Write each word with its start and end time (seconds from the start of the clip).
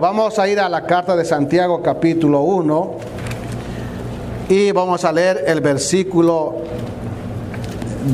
Vamos 0.00 0.38
a 0.38 0.48
ir 0.48 0.58
a 0.58 0.66
la 0.70 0.86
carta 0.86 1.14
de 1.14 1.26
Santiago 1.26 1.82
capítulo 1.82 2.40
1 2.40 2.90
y 4.48 4.72
vamos 4.72 5.04
a 5.04 5.12
leer 5.12 5.44
el 5.46 5.60
versículo 5.60 6.54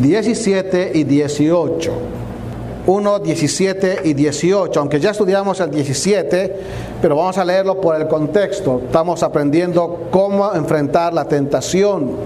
17 0.02 0.90
y 0.94 1.04
18. 1.04 1.92
1, 2.88 3.18
17 3.20 4.00
y 4.02 4.14
18, 4.14 4.80
aunque 4.80 4.98
ya 4.98 5.12
estudiamos 5.12 5.60
el 5.60 5.70
17, 5.70 6.56
pero 7.00 7.14
vamos 7.14 7.38
a 7.38 7.44
leerlo 7.44 7.80
por 7.80 7.94
el 7.94 8.08
contexto. 8.08 8.82
Estamos 8.86 9.22
aprendiendo 9.22 10.08
cómo 10.10 10.52
enfrentar 10.54 11.14
la 11.14 11.28
tentación. 11.28 12.16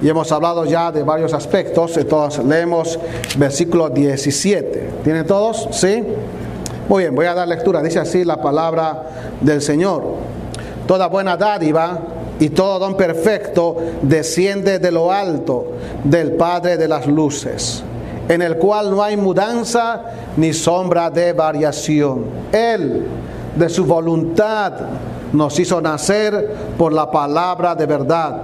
Y 0.00 0.08
hemos 0.08 0.32
hablado 0.32 0.64
ya 0.64 0.90
de 0.90 1.02
varios 1.02 1.34
aspectos, 1.34 1.98
entonces 1.98 2.42
leemos 2.46 2.98
versículo 3.36 3.90
17. 3.90 4.90
¿Tienen 5.04 5.26
todos? 5.26 5.68
¿Sí? 5.72 6.02
Muy 6.88 7.02
bien, 7.02 7.14
voy 7.14 7.26
a 7.26 7.34
dar 7.34 7.48
lectura. 7.48 7.82
Dice 7.82 7.98
así 7.98 8.24
la 8.24 8.40
palabra 8.40 9.02
del 9.40 9.60
Señor. 9.60 10.04
Toda 10.86 11.08
buena 11.08 11.36
dádiva 11.36 11.98
y 12.38 12.50
todo 12.50 12.78
don 12.78 12.96
perfecto 12.96 13.76
desciende 14.02 14.78
de 14.78 14.92
lo 14.92 15.10
alto 15.10 15.72
del 16.04 16.32
Padre 16.32 16.76
de 16.76 16.86
las 16.86 17.06
Luces, 17.08 17.82
en 18.28 18.40
el 18.40 18.56
cual 18.56 18.90
no 18.90 19.02
hay 19.02 19.16
mudanza 19.16 20.02
ni 20.36 20.52
sombra 20.52 21.10
de 21.10 21.32
variación. 21.32 22.24
Él, 22.52 23.04
de 23.56 23.68
su 23.68 23.84
voluntad, 23.84 24.72
nos 25.32 25.58
hizo 25.58 25.80
nacer 25.80 26.54
por 26.78 26.92
la 26.92 27.10
palabra 27.10 27.74
de 27.74 27.86
verdad, 27.86 28.42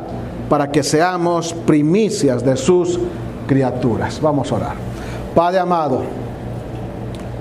para 0.49 0.71
que 0.71 0.83
seamos 0.83 1.53
primicias 1.53 2.45
de 2.45 2.57
sus 2.57 2.99
criaturas. 3.47 4.21
Vamos 4.21 4.51
a 4.51 4.57
orar. 4.57 4.75
Padre 5.35 5.61
amado, 5.61 6.03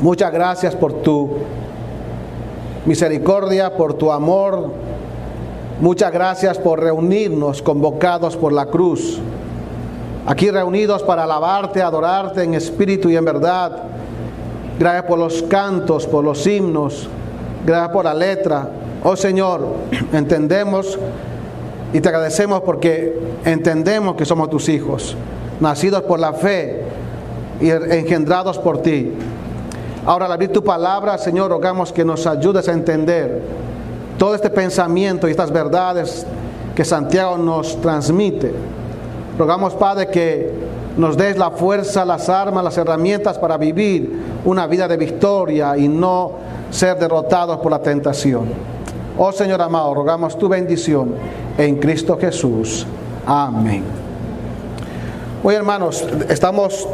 Muchas 0.01 0.33
gracias 0.33 0.75
por 0.75 1.03
tu 1.03 1.29
misericordia, 2.87 3.77
por 3.77 3.93
tu 3.93 4.11
amor. 4.11 4.71
Muchas 5.79 6.11
gracias 6.11 6.57
por 6.57 6.79
reunirnos 6.79 7.61
convocados 7.61 8.35
por 8.35 8.51
la 8.51 8.65
cruz. 8.65 9.19
Aquí 10.25 10.49
reunidos 10.49 11.03
para 11.03 11.25
alabarte, 11.25 11.83
adorarte 11.83 12.41
en 12.41 12.55
espíritu 12.55 13.11
y 13.11 13.15
en 13.15 13.25
verdad. 13.25 13.83
Gracias 14.79 15.03
por 15.05 15.19
los 15.19 15.43
cantos, 15.43 16.07
por 16.07 16.23
los 16.23 16.47
himnos. 16.47 17.07
Gracias 17.63 17.91
por 17.91 18.05
la 18.05 18.15
letra. 18.15 18.69
Oh 19.03 19.15
Señor, 19.15 19.67
entendemos 20.13 20.97
y 21.93 22.01
te 22.01 22.09
agradecemos 22.09 22.61
porque 22.61 23.19
entendemos 23.45 24.15
que 24.15 24.25
somos 24.25 24.49
tus 24.49 24.67
hijos, 24.67 25.15
nacidos 25.59 26.01
por 26.03 26.19
la 26.19 26.33
fe 26.33 26.81
y 27.59 27.69
engendrados 27.69 28.57
por 28.57 28.81
ti. 28.81 29.13
Ahora, 30.05 30.25
al 30.25 30.31
abrir 30.31 30.51
tu 30.51 30.63
palabra, 30.63 31.17
Señor, 31.17 31.51
rogamos 31.51 31.93
que 31.93 32.03
nos 32.03 32.25
ayudes 32.25 32.67
a 32.67 32.73
entender 32.73 33.41
todo 34.17 34.33
este 34.33 34.49
pensamiento 34.49 35.27
y 35.27 35.31
estas 35.31 35.51
verdades 35.51 36.25
que 36.75 36.83
Santiago 36.83 37.37
nos 37.37 37.79
transmite. 37.81 38.51
Rogamos, 39.37 39.73
Padre, 39.73 40.07
que 40.07 40.51
nos 40.97 41.17
des 41.17 41.37
la 41.37 41.51
fuerza, 41.51 42.03
las 42.05 42.29
armas, 42.29 42.63
las 42.63 42.77
herramientas 42.77 43.37
para 43.37 43.57
vivir 43.57 44.21
una 44.45 44.67
vida 44.67 44.87
de 44.87 44.97
victoria 44.97 45.77
y 45.77 45.87
no 45.87 46.33
ser 46.69 46.97
derrotados 46.97 47.57
por 47.57 47.71
la 47.71 47.79
tentación. 47.79 48.45
Oh 49.17 49.31
Señor 49.31 49.61
amado, 49.61 49.93
rogamos 49.93 50.37
tu 50.37 50.49
bendición 50.49 51.13
en 51.57 51.77
Cristo 51.77 52.17
Jesús. 52.19 52.85
Amén. 53.25 53.83
Hoy 55.43 55.55
hermanos, 55.55 56.05
estamos 56.29 56.87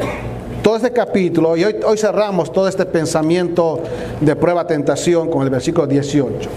todo 0.67 0.75
este 0.75 0.91
capítulo, 0.91 1.55
y 1.55 1.63
hoy, 1.63 1.77
hoy 1.85 1.97
cerramos 1.97 2.51
todo 2.51 2.67
este 2.67 2.85
pensamiento 2.85 3.79
de 4.19 4.35
prueba 4.35 4.67
tentación 4.67 5.29
con 5.29 5.43
el 5.43 5.49
versículo 5.49 5.87
18. 5.87 6.49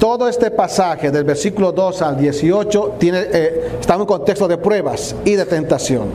Todo 0.00 0.26
este 0.26 0.50
pasaje 0.50 1.12
del 1.12 1.22
versículo 1.22 1.70
2 1.70 2.02
al 2.02 2.18
18 2.18 2.96
tiene, 2.98 3.26
eh, 3.32 3.76
está 3.78 3.94
en 3.94 4.00
un 4.00 4.08
contexto 4.08 4.48
de 4.48 4.58
pruebas 4.58 5.14
y 5.24 5.36
de 5.36 5.44
tentación. 5.44 6.08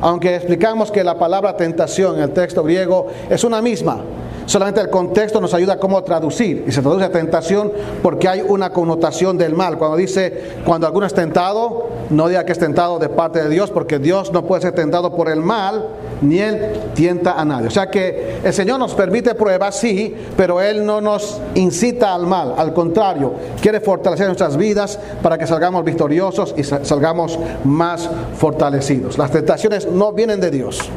Aunque 0.00 0.34
explicamos 0.34 0.90
que 0.90 1.04
la 1.04 1.16
palabra 1.16 1.56
tentación 1.56 2.16
en 2.16 2.22
el 2.22 2.30
texto 2.30 2.64
griego 2.64 3.06
es 3.30 3.44
una 3.44 3.62
misma, 3.62 4.02
Solamente 4.46 4.80
el 4.80 4.90
contexto 4.90 5.40
nos 5.40 5.54
ayuda 5.54 5.74
a 5.74 5.78
cómo 5.78 6.02
traducir. 6.02 6.64
Y 6.66 6.72
se 6.72 6.82
traduce 6.82 7.04
a 7.04 7.10
tentación 7.10 7.72
porque 8.02 8.28
hay 8.28 8.42
una 8.46 8.70
connotación 8.70 9.38
del 9.38 9.54
mal. 9.54 9.78
Cuando 9.78 9.96
dice, 9.96 10.58
cuando 10.64 10.86
alguno 10.86 11.06
es 11.06 11.14
tentado, 11.14 11.88
no 12.10 12.28
diga 12.28 12.44
que 12.44 12.52
es 12.52 12.58
tentado 12.58 12.98
de 12.98 13.08
parte 13.08 13.42
de 13.42 13.48
Dios, 13.48 13.70
porque 13.70 13.98
Dios 13.98 14.32
no 14.32 14.44
puede 14.44 14.62
ser 14.62 14.72
tentado 14.72 15.14
por 15.14 15.28
el 15.28 15.40
mal, 15.40 15.86
ni 16.20 16.38
Él 16.38 16.58
tienta 16.94 17.32
a 17.32 17.44
nadie. 17.44 17.68
O 17.68 17.70
sea 17.70 17.90
que 17.90 18.40
el 18.44 18.52
Señor 18.52 18.78
nos 18.78 18.94
permite 18.94 19.34
pruebas, 19.34 19.76
sí, 19.76 20.14
pero 20.36 20.60
Él 20.60 20.84
no 20.84 21.00
nos 21.00 21.40
incita 21.54 22.14
al 22.14 22.26
mal. 22.26 22.54
Al 22.56 22.72
contrario, 22.72 23.34
quiere 23.60 23.80
fortalecer 23.80 24.26
nuestras 24.26 24.56
vidas 24.56 24.98
para 25.22 25.38
que 25.38 25.46
salgamos 25.46 25.84
victoriosos 25.84 26.54
y 26.56 26.64
salgamos 26.64 27.38
más 27.64 28.08
fortalecidos. 28.36 29.18
Las 29.18 29.30
tentaciones 29.30 29.86
no 29.86 30.12
vienen 30.12 30.40
de 30.40 30.50
Dios. 30.50 30.90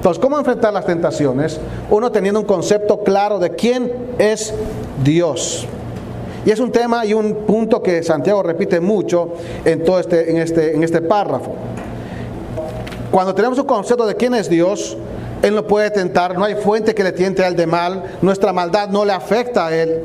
Entonces, 0.00 0.18
¿cómo 0.18 0.38
enfrentar 0.38 0.72
las 0.72 0.86
tentaciones? 0.86 1.60
Uno 1.90 2.10
teniendo 2.10 2.40
un 2.40 2.46
concepto 2.46 3.00
claro 3.00 3.38
de 3.38 3.50
quién 3.50 3.92
es 4.16 4.54
Dios. 5.04 5.66
Y 6.46 6.50
es 6.50 6.58
un 6.58 6.72
tema 6.72 7.04
y 7.04 7.12
un 7.12 7.34
punto 7.46 7.82
que 7.82 8.02
Santiago 8.02 8.42
repite 8.42 8.80
mucho 8.80 9.34
en 9.62 9.84
todo 9.84 10.00
este, 10.00 10.30
en 10.30 10.38
este, 10.38 10.74
en 10.74 10.82
este 10.84 11.02
párrafo. 11.02 11.54
Cuando 13.10 13.34
tenemos 13.34 13.58
un 13.58 13.66
concepto 13.66 14.06
de 14.06 14.14
quién 14.14 14.34
es 14.34 14.48
Dios, 14.48 14.96
Él 15.42 15.54
no 15.54 15.66
puede 15.66 15.90
tentar, 15.90 16.34
no 16.38 16.44
hay 16.46 16.54
fuente 16.54 16.94
que 16.94 17.04
le 17.04 17.12
tiente 17.12 17.44
al 17.44 17.54
de 17.54 17.66
mal, 17.66 18.16
nuestra 18.22 18.54
maldad 18.54 18.88
no 18.88 19.04
le 19.04 19.12
afecta 19.12 19.66
a 19.66 19.76
Él. 19.76 20.02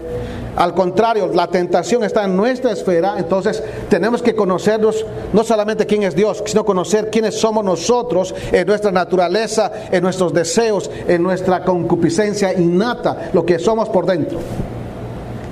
Al 0.56 0.74
contrario, 0.74 1.30
la 1.34 1.48
tentación 1.48 2.04
está 2.04 2.24
en 2.24 2.38
nuestra 2.38 2.72
esfera, 2.72 3.16
entonces 3.18 3.62
tenemos 3.90 4.22
que 4.22 4.36
conocernos 4.36 5.06
no 5.34 5.44
solamente 5.44 5.86
quién 5.86 6.04
es 6.04 6.16
Dios, 6.16 6.42
sino 6.46 6.64
conocer 6.64 7.10
quiénes 7.10 7.36
somos 7.36 7.64
nosotros 7.64 8.34
en 8.52 8.66
nuestra 8.66 8.92
naturaleza, 8.92 9.72
en 9.92 10.02
nuestros 10.02 10.34
deseos, 10.34 10.90
en 11.08 11.22
nuestra 11.22 11.64
concupiscencia 11.64 12.54
innata, 12.54 13.32
lo 13.34 13.46
que 13.46 13.60
somos 13.60 13.90
por 13.90 14.06
dentro. 14.06 14.40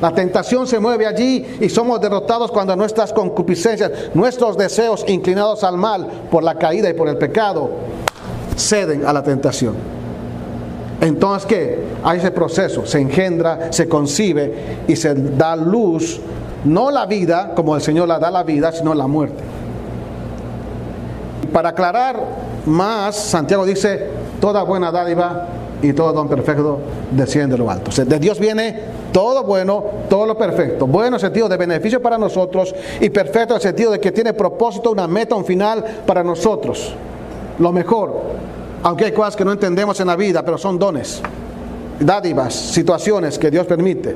La 0.01 0.13
tentación 0.13 0.67
se 0.67 0.79
mueve 0.79 1.05
allí 1.05 1.57
y 1.59 1.69
somos 1.69 1.99
derrotados 1.99 2.51
cuando 2.51 2.75
nuestras 2.75 3.13
concupiscencias, 3.13 3.91
nuestros 4.13 4.57
deseos 4.57 5.05
inclinados 5.07 5.63
al 5.63 5.77
mal 5.77 6.07
por 6.29 6.43
la 6.43 6.55
caída 6.55 6.89
y 6.89 6.93
por 6.93 7.07
el 7.07 7.17
pecado, 7.17 7.69
ceden 8.57 9.05
a 9.05 9.13
la 9.13 9.23
tentación. 9.23 10.02
Entonces, 11.03 11.45
¿qué? 11.45 11.79
Hay 12.01 12.19
ese 12.19 12.31
proceso, 12.31 12.85
se 12.85 12.99
engendra, 12.99 13.73
se 13.73 13.89
concibe 13.89 14.53
y 14.87 14.95
se 14.95 15.13
da 15.13 15.53
luz, 15.55 16.21
no 16.63 16.91
la 16.91 17.05
vida, 17.05 17.51
como 17.55 17.75
el 17.75 17.81
Señor 17.81 18.07
la 18.07 18.19
da 18.19 18.31
la 18.31 18.43
vida, 18.43 18.71
sino 18.71 18.93
la 18.93 19.05
muerte. 19.05 19.43
Para 21.51 21.69
aclarar 21.69 22.15
más, 22.65 23.17
Santiago 23.17 23.65
dice, 23.65 24.07
toda 24.39 24.63
buena 24.63 24.91
dádiva 24.91 25.47
y 25.81 25.91
todo 25.91 26.13
don 26.13 26.29
perfecto 26.29 26.79
desciende 27.11 27.57
de 27.57 27.63
lo 27.63 27.69
alto. 27.69 27.91
de 27.91 28.19
Dios 28.19 28.39
viene 28.39 28.79
todo 29.11 29.43
bueno, 29.43 29.83
todo 30.09 30.25
lo 30.25 30.37
perfecto. 30.37 30.87
Bueno 30.87 31.09
en 31.09 31.13
el 31.15 31.19
sentido 31.19 31.49
de 31.49 31.57
beneficio 31.57 32.01
para 32.01 32.17
nosotros 32.17 32.73
y 33.01 33.09
perfecto 33.09 33.53
en 33.53 33.57
el 33.57 33.61
sentido 33.61 33.91
de 33.91 33.99
que 33.99 34.13
tiene 34.13 34.33
propósito, 34.33 34.89
una 34.91 35.07
meta, 35.07 35.35
un 35.35 35.43
final 35.43 35.83
para 36.05 36.23
nosotros. 36.23 36.93
Lo 37.59 37.73
mejor, 37.73 38.21
aunque 38.83 39.05
hay 39.05 39.11
cosas 39.13 39.35
que 39.35 39.45
no 39.45 39.53
entendemos 39.53 39.99
en 40.01 40.07
la 40.07 40.15
vida, 40.15 40.43
pero 40.43 40.57
son 40.57 40.77
dones, 40.77 41.21
dádivas, 41.99 42.53
situaciones 42.53 43.39
que 43.39 43.49
Dios 43.49 43.65
permite. 43.65 44.15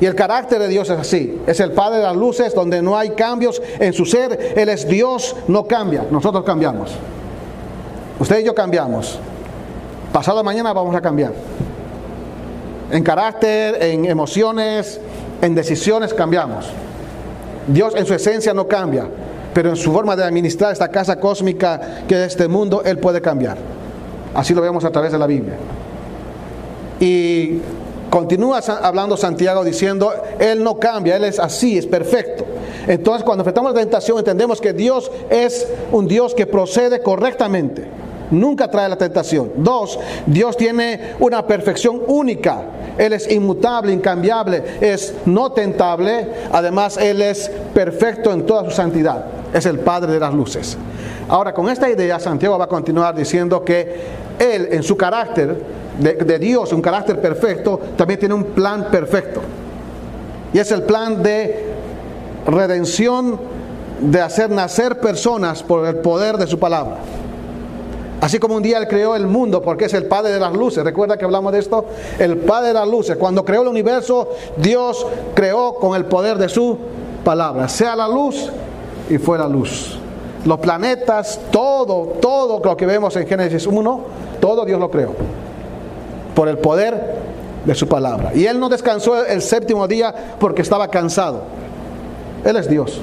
Y 0.00 0.06
el 0.06 0.16
carácter 0.16 0.58
de 0.58 0.68
Dios 0.68 0.90
es 0.90 0.98
así. 0.98 1.40
Es 1.46 1.60
el 1.60 1.70
Padre 1.72 1.98
de 1.98 2.02
las 2.02 2.16
luces 2.16 2.52
donde 2.54 2.82
no 2.82 2.98
hay 2.98 3.10
cambios 3.10 3.62
en 3.78 3.92
su 3.92 4.04
ser. 4.04 4.54
Él 4.56 4.68
es 4.68 4.88
Dios, 4.88 5.36
no 5.46 5.64
cambia. 5.66 6.04
Nosotros 6.10 6.44
cambiamos. 6.44 6.90
Usted 8.18 8.40
y 8.40 8.44
yo 8.44 8.54
cambiamos. 8.54 9.18
Pasado 10.12 10.42
mañana 10.42 10.72
vamos 10.72 10.94
a 10.96 11.00
cambiar. 11.00 11.32
En 12.90 13.02
carácter, 13.04 13.80
en 13.82 14.04
emociones, 14.06 15.00
en 15.40 15.54
decisiones 15.54 16.12
cambiamos. 16.12 16.66
Dios 17.68 17.94
en 17.96 18.04
su 18.04 18.14
esencia 18.14 18.52
no 18.52 18.66
cambia, 18.66 19.06
pero 19.54 19.70
en 19.70 19.76
su 19.76 19.92
forma 19.92 20.16
de 20.16 20.24
administrar 20.24 20.72
esta 20.72 20.88
casa 20.88 21.18
cósmica 21.18 22.02
que 22.06 22.14
es 22.14 22.32
este 22.32 22.48
mundo, 22.48 22.82
Él 22.84 22.98
puede 22.98 23.20
cambiar. 23.20 23.56
Así 24.34 24.54
lo 24.54 24.60
vemos 24.62 24.84
a 24.84 24.90
través 24.90 25.12
de 25.12 25.18
la 25.18 25.26
Biblia. 25.26 25.56
Y 27.00 27.60
continúa 28.10 28.60
hablando 28.82 29.16
Santiago 29.16 29.64
diciendo, 29.64 30.12
Él 30.38 30.62
no 30.62 30.78
cambia, 30.78 31.16
Él 31.16 31.24
es 31.24 31.38
así, 31.38 31.78
es 31.78 31.86
perfecto. 31.86 32.44
Entonces 32.86 33.24
cuando 33.24 33.42
enfrentamos 33.42 33.72
la 33.72 33.80
tentación 33.80 34.18
entendemos 34.18 34.60
que 34.60 34.72
Dios 34.72 35.10
es 35.30 35.66
un 35.90 36.06
Dios 36.06 36.34
que 36.34 36.46
procede 36.46 37.00
correctamente. 37.00 37.88
Nunca 38.30 38.70
trae 38.70 38.88
la 38.88 38.96
tentación. 38.96 39.52
Dos, 39.56 39.98
Dios 40.26 40.56
tiene 40.56 41.14
una 41.20 41.46
perfección 41.46 42.02
única. 42.06 42.62
Él 42.96 43.12
es 43.12 43.30
inmutable, 43.30 43.92
incambiable, 43.92 44.62
es 44.80 45.14
no 45.26 45.52
tentable. 45.52 46.28
Además, 46.50 46.96
Él 46.96 47.20
es 47.22 47.50
perfecto 47.74 48.32
en 48.32 48.46
toda 48.46 48.64
su 48.64 48.70
santidad. 48.70 49.26
Es 49.52 49.66
el 49.66 49.78
Padre 49.80 50.12
de 50.12 50.20
las 50.20 50.32
luces. 50.32 50.76
Ahora, 51.28 51.52
con 51.52 51.68
esta 51.68 51.88
idea, 51.88 52.18
Santiago 52.18 52.58
va 52.58 52.64
a 52.64 52.68
continuar 52.68 53.14
diciendo 53.14 53.64
que 53.64 54.23
Él, 54.38 54.68
en 54.70 54.82
su 54.82 54.96
carácter 54.96 55.56
de, 55.98 56.38
Dios, 56.38 56.72
un 56.72 56.82
carácter 56.82 57.20
perfecto, 57.20 57.80
también 57.96 58.18
tiene 58.18 58.34
un 58.34 58.44
plan 58.44 58.88
perfecto. 58.90 59.40
Y 60.52 60.58
es 60.58 60.70
el 60.72 60.82
plan 60.82 61.22
de 61.22 61.66
redención, 62.46 63.38
de 64.00 64.20
hacer 64.20 64.50
nacer 64.50 64.98
personas 64.98 65.62
por 65.62 65.86
el 65.86 65.96
poder 65.96 66.36
de 66.36 66.46
su 66.46 66.58
palabra. 66.58 66.96
Así 68.20 68.38
como 68.38 68.56
un 68.56 68.62
día 68.62 68.78
Él 68.78 68.88
creó 68.88 69.14
el 69.14 69.26
mundo 69.26 69.60
porque 69.62 69.84
es 69.84 69.94
el 69.94 70.06
Padre 70.06 70.32
de 70.32 70.40
las 70.40 70.52
luces. 70.52 70.82
¿Recuerda 70.82 71.16
que 71.16 71.24
hablamos 71.24 71.52
de 71.52 71.58
esto? 71.58 71.84
El 72.18 72.38
Padre 72.38 72.68
de 72.68 72.74
las 72.74 72.88
luces. 72.88 73.16
Cuando 73.16 73.44
creó 73.44 73.62
el 73.62 73.68
universo, 73.68 74.30
Dios 74.56 75.06
creó 75.34 75.74
con 75.74 75.94
el 75.94 76.06
poder 76.06 76.38
de 76.38 76.48
su 76.48 76.78
palabra. 77.22 77.68
Sea 77.68 77.94
la 77.94 78.08
luz 78.08 78.50
y 79.10 79.18
fue 79.18 79.36
la 79.38 79.46
luz. 79.46 79.98
Los 80.44 80.58
planetas, 80.58 81.40
todo, 81.50 82.16
todo 82.20 82.60
lo 82.62 82.76
que 82.76 82.86
vemos 82.86 83.16
en 83.16 83.26
Génesis 83.26 83.66
1, 83.66 84.00
todo 84.40 84.64
Dios 84.64 84.78
lo 84.78 84.90
creó. 84.90 85.14
Por 86.34 86.48
el 86.48 86.58
poder 86.58 87.14
de 87.64 87.74
su 87.74 87.88
palabra. 87.88 88.32
Y 88.34 88.46
Él 88.46 88.60
no 88.60 88.68
descansó 88.68 89.24
el 89.24 89.40
séptimo 89.40 89.88
día 89.88 90.14
porque 90.38 90.62
estaba 90.62 90.88
cansado. 90.88 91.42
Él 92.44 92.56
es 92.56 92.68
Dios. 92.68 93.00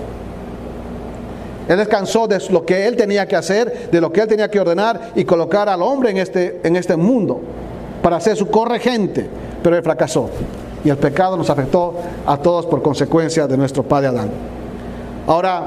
Él 1.68 1.78
descansó 1.78 2.28
de 2.28 2.42
lo 2.50 2.66
que 2.66 2.86
él 2.88 2.96
tenía 2.96 3.28
que 3.28 3.36
hacer, 3.36 3.90
de 3.92 4.02
lo 4.02 4.12
que 4.12 4.22
él 4.22 4.28
tenía 4.28 4.50
que 4.50 4.60
ordenar 4.60 5.12
y 5.16 5.24
colocar 5.24 5.70
al 5.70 5.82
hombre 5.82 6.10
en 6.10 6.18
este, 6.18 6.60
en 6.64 6.76
este 6.76 6.96
mundo 6.96 7.40
para 8.02 8.20
ser 8.20 8.36
su 8.36 8.50
corregente, 8.50 9.30
pero 9.64 9.78
él 9.78 9.84
fracasó. 9.84 10.30
Y 10.84 10.90
el 10.90 10.98
pecado 10.98 11.38
nos 11.38 11.50
afectó 11.50 11.96
a 12.26 12.38
todos 12.38 12.66
por 12.66 12.82
consecuencia 12.82 13.48
de 13.48 13.56
nuestro 13.56 13.84
padre 13.84 14.08
Adán. 14.08 14.30
Ahora, 15.28 15.64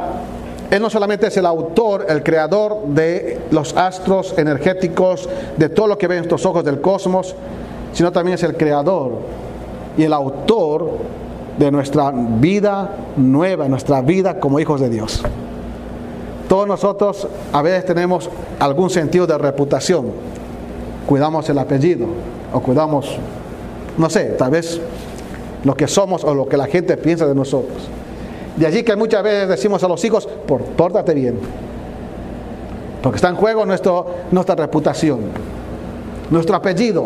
él 0.75 0.82
no 0.82 0.91
solamente 0.91 1.29
es 1.29 1.37
el 1.37 1.47
autor, 1.47 2.06
el 2.09 2.25
creador 2.25 2.85
de 2.88 3.38
los 3.53 3.76
astros 3.76 4.35
energéticos, 4.37 5.29
de 5.56 5.69
todo 5.69 5.87
lo 5.87 5.97
que 5.97 6.09
ven 6.09 6.25
estos 6.25 6.44
ojos 6.47 6.65
del 6.65 6.81
cosmos, 6.81 7.37
sino 7.93 8.11
también 8.11 8.35
es 8.35 8.43
el 8.43 8.56
creador 8.56 9.19
y 9.97 10.03
el 10.03 10.12
autor 10.12 10.99
de 11.56 11.71
nuestra 11.71 12.11
vida 12.12 12.91
nueva, 13.17 13.69
nuestra 13.69 14.03
vida 14.03 14.41
como 14.41 14.59
hijos 14.59 14.81
de 14.81 14.91
Dios. 14.91 15.23
Todos 16.49 16.67
nosotros 16.67 17.29
a 17.53 17.62
veces 17.62 17.85
tenemos 17.85 18.29
algún 18.59 18.91
sentido 18.91 19.29
de 19.29 19.38
reputación. 19.38 20.06
Cuidamos 21.06 21.49
el 21.50 21.59
apellido 21.59 22.09
o 22.53 22.59
cuidamos, 22.59 23.17
no 23.97 24.11
sé, 24.11 24.25
tal 24.31 24.50
vez 24.50 24.81
lo 25.62 25.76
que 25.76 25.87
somos 25.87 26.25
o 26.25 26.35
lo 26.35 26.49
que 26.49 26.56
la 26.56 26.67
gente 26.67 26.97
piensa 26.97 27.26
de 27.26 27.35
nosotros. 27.37 27.88
De 28.56 28.66
allí 28.66 28.82
que 28.82 28.94
muchas 28.96 29.22
veces 29.22 29.48
decimos 29.48 29.82
a 29.82 29.88
los 29.88 30.04
hijos, 30.04 30.28
pórtate 30.76 31.14
bien. 31.14 31.38
Porque 33.02 33.16
está 33.16 33.28
en 33.28 33.36
juego 33.36 33.66
nuestra 33.66 34.54
reputación, 34.54 35.20
nuestro 36.30 36.56
apellido. 36.56 37.04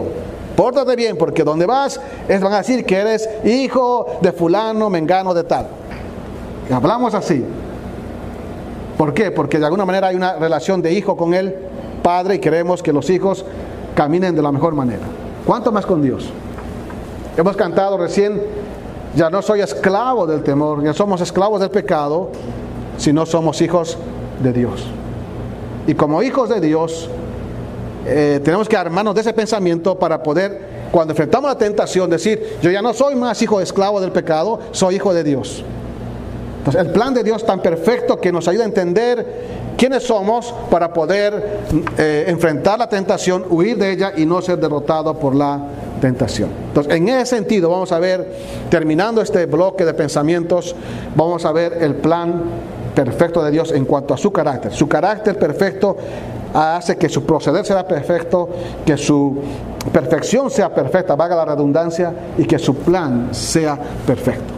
Pórtate 0.55 0.97
bien, 0.97 1.17
porque 1.17 1.45
donde 1.45 1.67
vas 1.67 2.01
es, 2.29 2.41
van 2.41 2.53
a 2.53 2.59
decir 2.59 2.85
que 2.85 2.97
eres 2.97 3.29
hijo 3.45 4.19
de 4.21 4.33
fulano, 4.33 4.91
mengano, 4.91 5.33
de 5.33 5.45
tal. 5.45 5.69
Y 6.69 6.73
hablamos 6.73 7.15
así. 7.15 7.45
¿Por 8.97 9.15
qué? 9.15 9.31
Porque 9.31 9.59
de 9.59 9.65
alguna 9.65 9.85
manera 9.85 10.09
hay 10.09 10.17
una 10.17 10.35
relación 10.35 10.83
de 10.83 10.93
hijo 10.93 11.17
con 11.17 11.33
el 11.33 11.55
Padre 12.03 12.37
y 12.37 12.39
queremos 12.41 12.83
que 12.83 12.93
los 12.93 13.09
hijos 13.11 13.45
caminen 13.95 14.35
de 14.35 14.43
la 14.43 14.51
mejor 14.51 14.75
manera. 14.75 15.03
¿Cuánto 15.47 15.71
más 15.71 15.87
con 15.87 16.03
Dios? 16.03 16.29
Hemos 17.37 17.57
cantado 17.57 17.97
recién, 17.97 18.43
ya 19.15 19.31
no 19.31 19.43
soy 19.43 19.61
esclavo 19.61 20.27
del 20.27 20.43
temor, 20.43 20.83
ya 20.83 20.95
somos 20.95 21.21
esclavos 21.21 21.61
del 21.61 21.71
pecado, 21.71 22.31
si 22.97 23.13
no 23.13 23.27
somos 23.27 23.61
hijos 23.61 23.99
de 24.43 24.53
Dios. 24.53 24.85
Y 25.87 25.95
como 25.95 26.23
hijos 26.23 26.49
de 26.49 26.61
Dios, 26.61 27.09
eh, 28.07 28.41
tenemos 28.45 28.69
que 28.69 28.77
armarnos 28.77 29.15
de 29.15 29.23
ese 29.23 29.33
pensamiento 29.33 29.99
para 29.99 30.23
poder, 30.23 30.89
cuando 30.93 31.13
enfrentamos 31.13 31.51
la 31.51 31.59
tentación, 31.59 32.11
decir, 32.11 32.59
yo 32.63 32.71
ya 32.71 32.83
no 32.83 32.93
soy 32.93 33.15
más 33.15 33.41
hijo 33.43 33.59
de 33.59 33.65
esclavo 33.65 34.01
del 34.01 34.13
pecado, 34.13 34.61
soy 34.73 34.97
hijo 34.97 35.15
de 35.15 35.25
Dios 35.25 35.65
el 36.77 36.91
plan 36.91 37.15
de 37.15 37.23
Dios 37.23 37.45
tan 37.45 37.61
perfecto 37.61 38.21
que 38.21 38.33
nos 38.33 38.49
ayuda 38.49 38.65
a 38.65 38.67
entender 38.67 39.27
quiénes 39.77 40.03
somos 40.03 40.53
para 40.71 40.93
poder 40.93 41.61
eh, 41.97 42.25
enfrentar 42.29 42.79
la 42.79 42.89
tentación, 42.89 43.45
huir 43.49 43.79
de 43.79 43.93
ella 43.93 44.13
y 44.17 44.27
no 44.27 44.43
ser 44.43 44.59
derrotado 44.59 45.15
por 45.15 45.35
la 45.35 45.61
tentación. 45.61 45.88
Entonces, 46.69 46.95
en 46.95 47.09
ese 47.09 47.37
sentido, 47.37 47.71
vamos 47.71 47.93
a 47.93 47.99
ver, 47.99 48.27
terminando 48.71 49.21
este 49.21 49.47
bloque 49.47 49.85
de 49.85 49.95
pensamientos, 49.95 50.75
vamos 51.15 51.45
a 51.45 51.53
ver 51.53 51.79
el 51.81 51.95
plan 51.95 52.43
perfecto 52.95 53.45
de 53.45 53.51
Dios 53.51 53.73
en 53.73 53.85
cuanto 53.85 54.15
a 54.15 54.17
su 54.17 54.33
carácter. 54.33 54.73
Su 54.73 54.89
carácter 54.89 55.39
perfecto 55.39 55.97
hace 56.55 56.97
que 56.97 57.09
su 57.09 57.25
proceder 57.25 57.65
sea 57.65 57.87
perfecto, 57.87 58.49
que 58.85 58.97
su 58.97 59.39
perfección 59.93 60.51
sea 60.51 60.75
perfecta, 60.75 61.15
vaga 61.15 61.37
la 61.37 61.45
redundancia, 61.45 62.13
y 62.37 62.45
que 62.45 62.59
su 62.59 62.75
plan 62.77 63.29
sea 63.33 63.79
perfecto. 64.07 64.58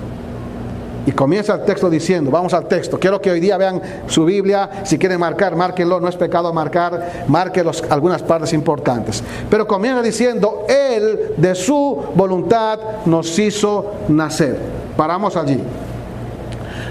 Y 1.07 1.13
comienza 1.13 1.55
el 1.55 1.65
texto 1.65 1.89
diciendo, 1.89 2.31
vamos 2.31 2.53
al 2.53 2.69
texto, 2.69 2.99
quiero 2.99 3.21
que 3.21 3.31
hoy 3.31 3.41
día 3.41 3.57
vean 3.57 3.81
su 4.07 4.25
Biblia, 4.25 4.69
si 4.85 4.99
quieren 4.99 5.19
marcar, 5.19 5.57
márquenlo, 5.57 5.99
no 5.99 6.09
es 6.09 6.17
pecado 6.17 6.53
marcar, 6.53 7.25
márquenlos 7.27 7.83
algunas 7.89 8.23
partes 8.23 8.53
importantes. 8.53 9.23
Pero 9.49 9.67
comienza 9.67 10.03
diciendo, 10.03 10.67
Él 10.69 11.35
de 11.37 11.55
su 11.55 12.05
voluntad 12.15 12.79
nos 13.07 13.39
hizo 13.39 13.93
nacer. 14.09 14.59
Paramos 14.97 15.37
allí. 15.37 15.59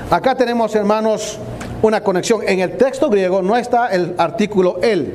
Acá 0.09 0.33
tenemos, 0.35 0.73
hermanos, 0.73 1.37
una 1.83 2.01
conexión. 2.01 2.41
En 2.47 2.59
el 2.61 2.77
texto 2.77 3.09
griego 3.09 3.43
no 3.43 3.55
está 3.55 3.87
el 3.87 4.15
artículo 4.17 4.79
Él. 4.81 5.13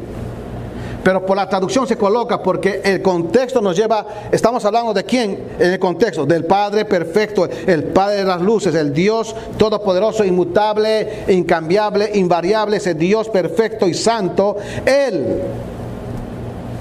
Pero 1.05 1.25
por 1.27 1.37
la 1.37 1.47
traducción 1.47 1.87
se 1.87 1.99
coloca 1.99 2.43
porque 2.43 2.81
el 2.83 3.03
contexto 3.03 3.61
nos 3.61 3.77
lleva, 3.77 4.06
estamos 4.33 4.65
hablando 4.65 4.95
de 4.95 5.05
quién 5.05 5.39
en 5.59 5.73
el 5.73 5.79
contexto, 5.79 6.25
del 6.25 6.47
Padre 6.47 6.87
perfecto, 6.87 7.47
el 7.67 7.85
Padre 7.85 8.17
de 8.17 8.25
las 8.25 8.41
luces, 8.41 8.75
el 8.75 8.93
Dios 8.93 9.37
todopoderoso, 9.59 10.25
inmutable, 10.25 11.25
incambiable, 11.29 12.11
invariable, 12.15 12.79
ese 12.79 12.95
Dios 12.95 13.29
perfecto 13.29 13.87
y 13.87 13.93
santo, 13.93 14.56
Él, 14.87 15.43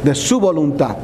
de 0.02 0.16
su 0.16 0.40
voluntad, 0.40 0.96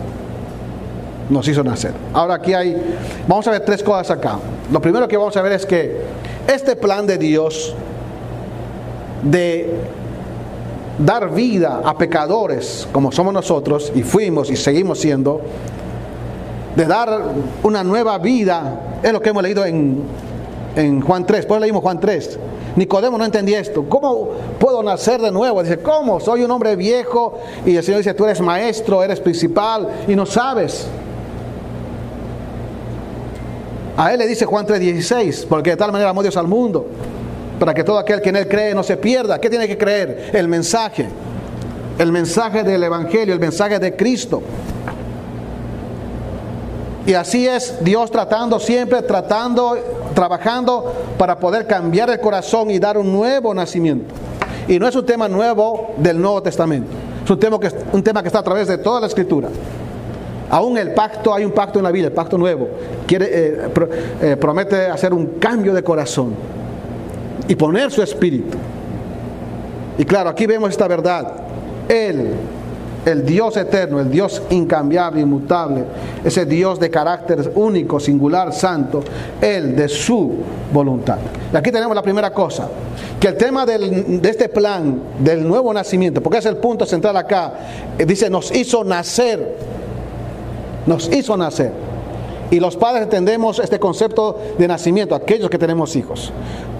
nos 1.29 1.45
hizo 1.45 1.61
nacer. 1.61 1.91
Ahora 2.13 2.35
aquí 2.35 2.53
hay, 2.53 2.95
vamos 3.27 3.45
a 3.47 3.51
ver 3.51 3.65
tres 3.65 3.83
cosas 3.83 4.11
acá. 4.11 4.39
Lo 4.71 4.81
primero 4.81 5.09
que 5.09 5.17
vamos 5.17 5.35
a 5.35 5.41
ver 5.41 5.51
es 5.51 5.65
que 5.65 6.03
este 6.47 6.77
plan 6.77 7.05
de 7.05 7.17
Dios 7.17 7.75
de 9.23 9.73
dar 10.99 11.33
vida 11.33 11.81
a 11.83 11.97
pecadores 11.97 12.87
como 12.91 13.11
somos 13.11 13.33
nosotros 13.33 13.91
y 13.95 14.03
fuimos 14.03 14.49
y 14.51 14.55
seguimos 14.55 14.99
siendo, 14.99 15.41
de 16.75 16.85
dar 16.85 17.21
una 17.63 17.83
nueva 17.83 18.17
vida, 18.17 18.99
es 19.01 19.11
lo 19.11 19.21
que 19.21 19.29
hemos 19.29 19.43
leído 19.43 19.65
en, 19.65 20.03
en 20.75 21.01
Juan 21.01 21.25
3, 21.25 21.45
pues 21.45 21.61
leímos 21.61 21.81
Juan 21.81 21.99
3. 21.99 22.39
Nicodemo 22.75 23.17
no 23.17 23.25
entendía 23.25 23.59
esto. 23.59 23.85
¿Cómo 23.89 24.29
puedo 24.59 24.83
nacer 24.83 25.19
de 25.19 25.31
nuevo? 25.31 25.63
Dice, 25.63 25.79
¿cómo? 25.79 26.19
Soy 26.19 26.43
un 26.43 26.51
hombre 26.51 26.75
viejo 26.75 27.39
y 27.65 27.75
el 27.75 27.83
Señor 27.83 27.99
dice, 27.99 28.13
tú 28.13 28.25
eres 28.25 28.39
maestro, 28.39 29.03
eres 29.03 29.19
principal 29.19 29.87
y 30.07 30.15
no 30.15 30.25
sabes. 30.25 30.87
A 33.97 34.13
él 34.13 34.19
le 34.19 34.27
dice 34.27 34.45
Juan 34.45 34.65
3:16, 34.65 35.45
porque 35.49 35.71
de 35.71 35.77
tal 35.77 35.91
manera 35.91 36.11
amó 36.11 36.21
Dios 36.21 36.37
al 36.37 36.47
mundo 36.47 36.85
para 37.59 37.73
que 37.73 37.83
todo 37.83 37.99
aquel 37.99 38.21
que 38.21 38.29
en 38.29 38.37
él 38.37 38.47
cree 38.47 38.73
no 38.73 38.83
se 38.83 38.97
pierda. 38.97 39.39
¿Qué 39.39 39.49
tiene 39.49 39.67
que 39.67 39.77
creer? 39.77 40.31
El 40.33 40.47
mensaje, 40.47 41.07
el 41.97 42.11
mensaje 42.11 42.63
del 42.63 42.81
Evangelio, 42.83 43.33
el 43.33 43.39
mensaje 43.39 43.77
de 43.77 43.95
Cristo. 43.95 44.41
Y 47.05 47.13
así 47.13 47.47
es 47.47 47.83
Dios 47.83 48.09
tratando 48.11 48.59
siempre, 48.59 49.01
tratando, 49.01 49.77
trabajando 50.15 50.93
para 51.17 51.39
poder 51.39 51.67
cambiar 51.67 52.09
el 52.09 52.19
corazón 52.19 52.71
y 52.71 52.79
dar 52.79 52.97
un 52.97 53.11
nuevo 53.11 53.53
nacimiento. 53.53 54.13
Y 54.67 54.79
no 54.79 54.87
es 54.87 54.95
un 54.95 55.05
tema 55.05 55.27
nuevo 55.27 55.95
del 55.97 56.21
Nuevo 56.21 56.43
Testamento, 56.43 56.91
es 57.23 57.29
un 57.29 57.39
tema 57.39 57.59
que, 57.59 57.71
un 57.91 58.03
tema 58.03 58.21
que 58.21 58.27
está 58.27 58.39
a 58.39 58.43
través 58.43 58.67
de 58.67 58.77
toda 58.77 59.01
la 59.01 59.07
Escritura. 59.07 59.49
Aún 60.51 60.77
el 60.77 60.93
pacto, 60.93 61.33
hay 61.33 61.45
un 61.45 61.51
pacto 61.51 61.79
en 61.79 61.83
la 61.83 61.91
Biblia, 61.91 62.07
el 62.07 62.13
pacto 62.13 62.37
nuevo, 62.37 62.69
quiere, 63.07 63.27
eh, 63.31 63.69
eh, 64.21 64.37
promete 64.37 64.85
hacer 64.87 65.13
un 65.13 65.39
cambio 65.39 65.73
de 65.73 65.83
corazón 65.83 66.35
y 67.47 67.55
poner 67.55 67.91
su 67.91 68.01
espíritu. 68.01 68.57
Y 69.97 70.05
claro, 70.05 70.29
aquí 70.29 70.45
vemos 70.45 70.69
esta 70.69 70.87
verdad. 70.87 71.33
Él, 71.87 72.33
el 73.05 73.25
Dios 73.25 73.57
eterno, 73.57 73.99
el 73.99 74.09
Dios 74.09 74.41
incambiable, 74.49 75.21
inmutable, 75.21 75.83
ese 76.23 76.45
Dios 76.45 76.79
de 76.79 76.89
carácter 76.89 77.51
único, 77.55 77.99
singular, 77.99 78.53
santo, 78.53 79.03
Él 79.41 79.75
de 79.75 79.89
su 79.89 80.37
voluntad. 80.71 81.17
Y 81.51 81.57
aquí 81.57 81.71
tenemos 81.71 81.95
la 81.95 82.01
primera 82.01 82.31
cosa, 82.31 82.69
que 83.19 83.27
el 83.27 83.37
tema 83.37 83.65
de 83.65 84.21
este 84.23 84.49
plan 84.49 85.01
del 85.19 85.47
nuevo 85.47 85.73
nacimiento, 85.73 86.21
porque 86.21 86.39
es 86.39 86.45
el 86.45 86.57
punto 86.57 86.85
central 86.85 87.17
acá, 87.17 87.53
eh, 87.97 88.05
dice, 88.05 88.29
nos 88.29 88.55
hizo 88.55 88.83
nacer, 88.83 89.57
nos 90.85 91.11
hizo 91.11 91.35
nacer. 91.35 91.88
Y 92.51 92.59
los 92.59 92.75
padres 92.75 93.03
entendemos 93.03 93.59
este 93.59 93.79
concepto 93.79 94.39
de 94.57 94.67
nacimiento, 94.67 95.13
aquellos 95.15 95.49
que 95.49 95.57
tenemos 95.57 95.95
hijos. 95.95 96.31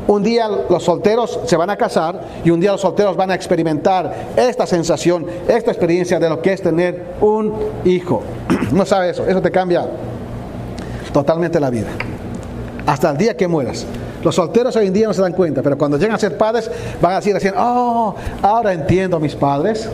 Un 0.07 0.23
día 0.23 0.49
los 0.69 0.83
solteros 0.83 1.39
se 1.45 1.55
van 1.55 1.69
a 1.69 1.77
casar 1.77 2.21
y 2.43 2.49
un 2.49 2.59
día 2.59 2.71
los 2.71 2.81
solteros 2.81 3.15
van 3.15 3.29
a 3.29 3.35
experimentar 3.35 4.31
esta 4.35 4.65
sensación, 4.65 5.27
esta 5.47 5.69
experiencia 5.69 6.19
de 6.19 6.27
lo 6.27 6.41
que 6.41 6.53
es 6.53 6.61
tener 6.61 7.13
un 7.21 7.53
hijo. 7.85 8.23
No 8.71 8.85
sabe 8.85 9.11
eso, 9.11 9.25
eso 9.27 9.41
te 9.41 9.51
cambia 9.51 9.88
totalmente 11.13 11.59
la 11.59 11.69
vida. 11.69 11.88
hasta 12.85 13.11
el 13.11 13.17
día 13.17 13.38
que 13.38 13.47
mueras. 13.47 13.85
Los 14.23 14.35
solteros 14.35 14.75
hoy 14.75 14.88
en 14.88 14.93
día 14.93 15.07
no 15.07 15.13
se 15.13 15.21
dan 15.21 15.33
cuenta, 15.33 15.61
pero 15.61 15.77
cuando 15.77 15.97
llegan 15.97 16.15
a 16.15 16.19
ser 16.19 16.38
padres 16.38 16.69
van 16.99 17.13
a 17.13 17.15
decir 17.17 17.35
así, 17.35 17.47
oh, 17.55 18.15
ahora 18.41 18.73
entiendo 18.73 19.17
a 19.17 19.19
mis 19.19 19.35
padres, 19.35 19.88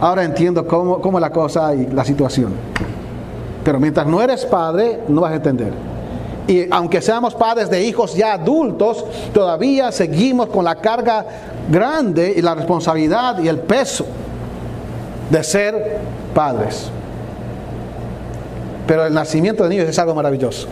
ahora 0.00 0.24
entiendo 0.24 0.66
cómo, 0.66 1.00
cómo 1.00 1.20
la 1.20 1.30
cosa 1.30 1.74
y 1.74 1.86
la 1.86 2.04
situación. 2.04 2.54
Pero 3.66 3.80
mientras 3.80 4.06
no 4.06 4.22
eres 4.22 4.46
padre, 4.46 5.00
no 5.08 5.22
vas 5.22 5.32
a 5.32 5.34
entender. 5.34 5.72
Y 6.46 6.70
aunque 6.70 7.02
seamos 7.02 7.34
padres 7.34 7.68
de 7.68 7.82
hijos 7.82 8.14
ya 8.14 8.34
adultos, 8.34 9.04
todavía 9.34 9.90
seguimos 9.90 10.46
con 10.50 10.64
la 10.64 10.76
carga 10.76 11.26
grande 11.68 12.32
y 12.36 12.42
la 12.42 12.54
responsabilidad 12.54 13.40
y 13.40 13.48
el 13.48 13.58
peso 13.58 14.06
de 15.28 15.42
ser 15.42 15.98
padres. 16.32 16.88
Pero 18.86 19.04
el 19.04 19.12
nacimiento 19.12 19.64
de 19.64 19.70
niños 19.70 19.88
es 19.88 19.98
algo 19.98 20.14
maravilloso. 20.14 20.68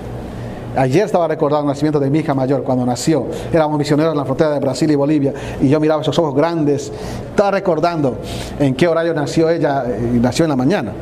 Ayer 0.77 1.05
estaba 1.05 1.27
recordando 1.27 1.63
el 1.63 1.75
nacimiento 1.75 1.99
de 1.99 2.09
mi 2.11 2.21
hija 2.21 2.33
mayor 2.33 2.63
cuando 2.63 2.87
nació. 2.87 3.27
Éramos 3.53 3.77
misioneros 3.77 4.13
en 4.13 4.19
la 4.19 4.25
frontera 4.25 4.51
de 4.53 4.61
Brasil 4.61 4.89
y 4.89 4.95
Bolivia 4.95 5.35
y 5.61 5.69
yo 5.69 5.81
miraba 5.81 6.03
esos 6.03 6.17
ojos 6.21 6.37
grandes. 6.37 6.93
Estaba 7.31 7.51
recordando 7.51 8.19
en 8.61 8.73
qué 8.77 8.87
horario 8.87 9.15
nació 9.15 9.51
ella 9.51 9.85
y 9.99 10.21
nació 10.21 10.45
en 10.45 10.51
la 10.51 10.57
mañana. 10.57 10.93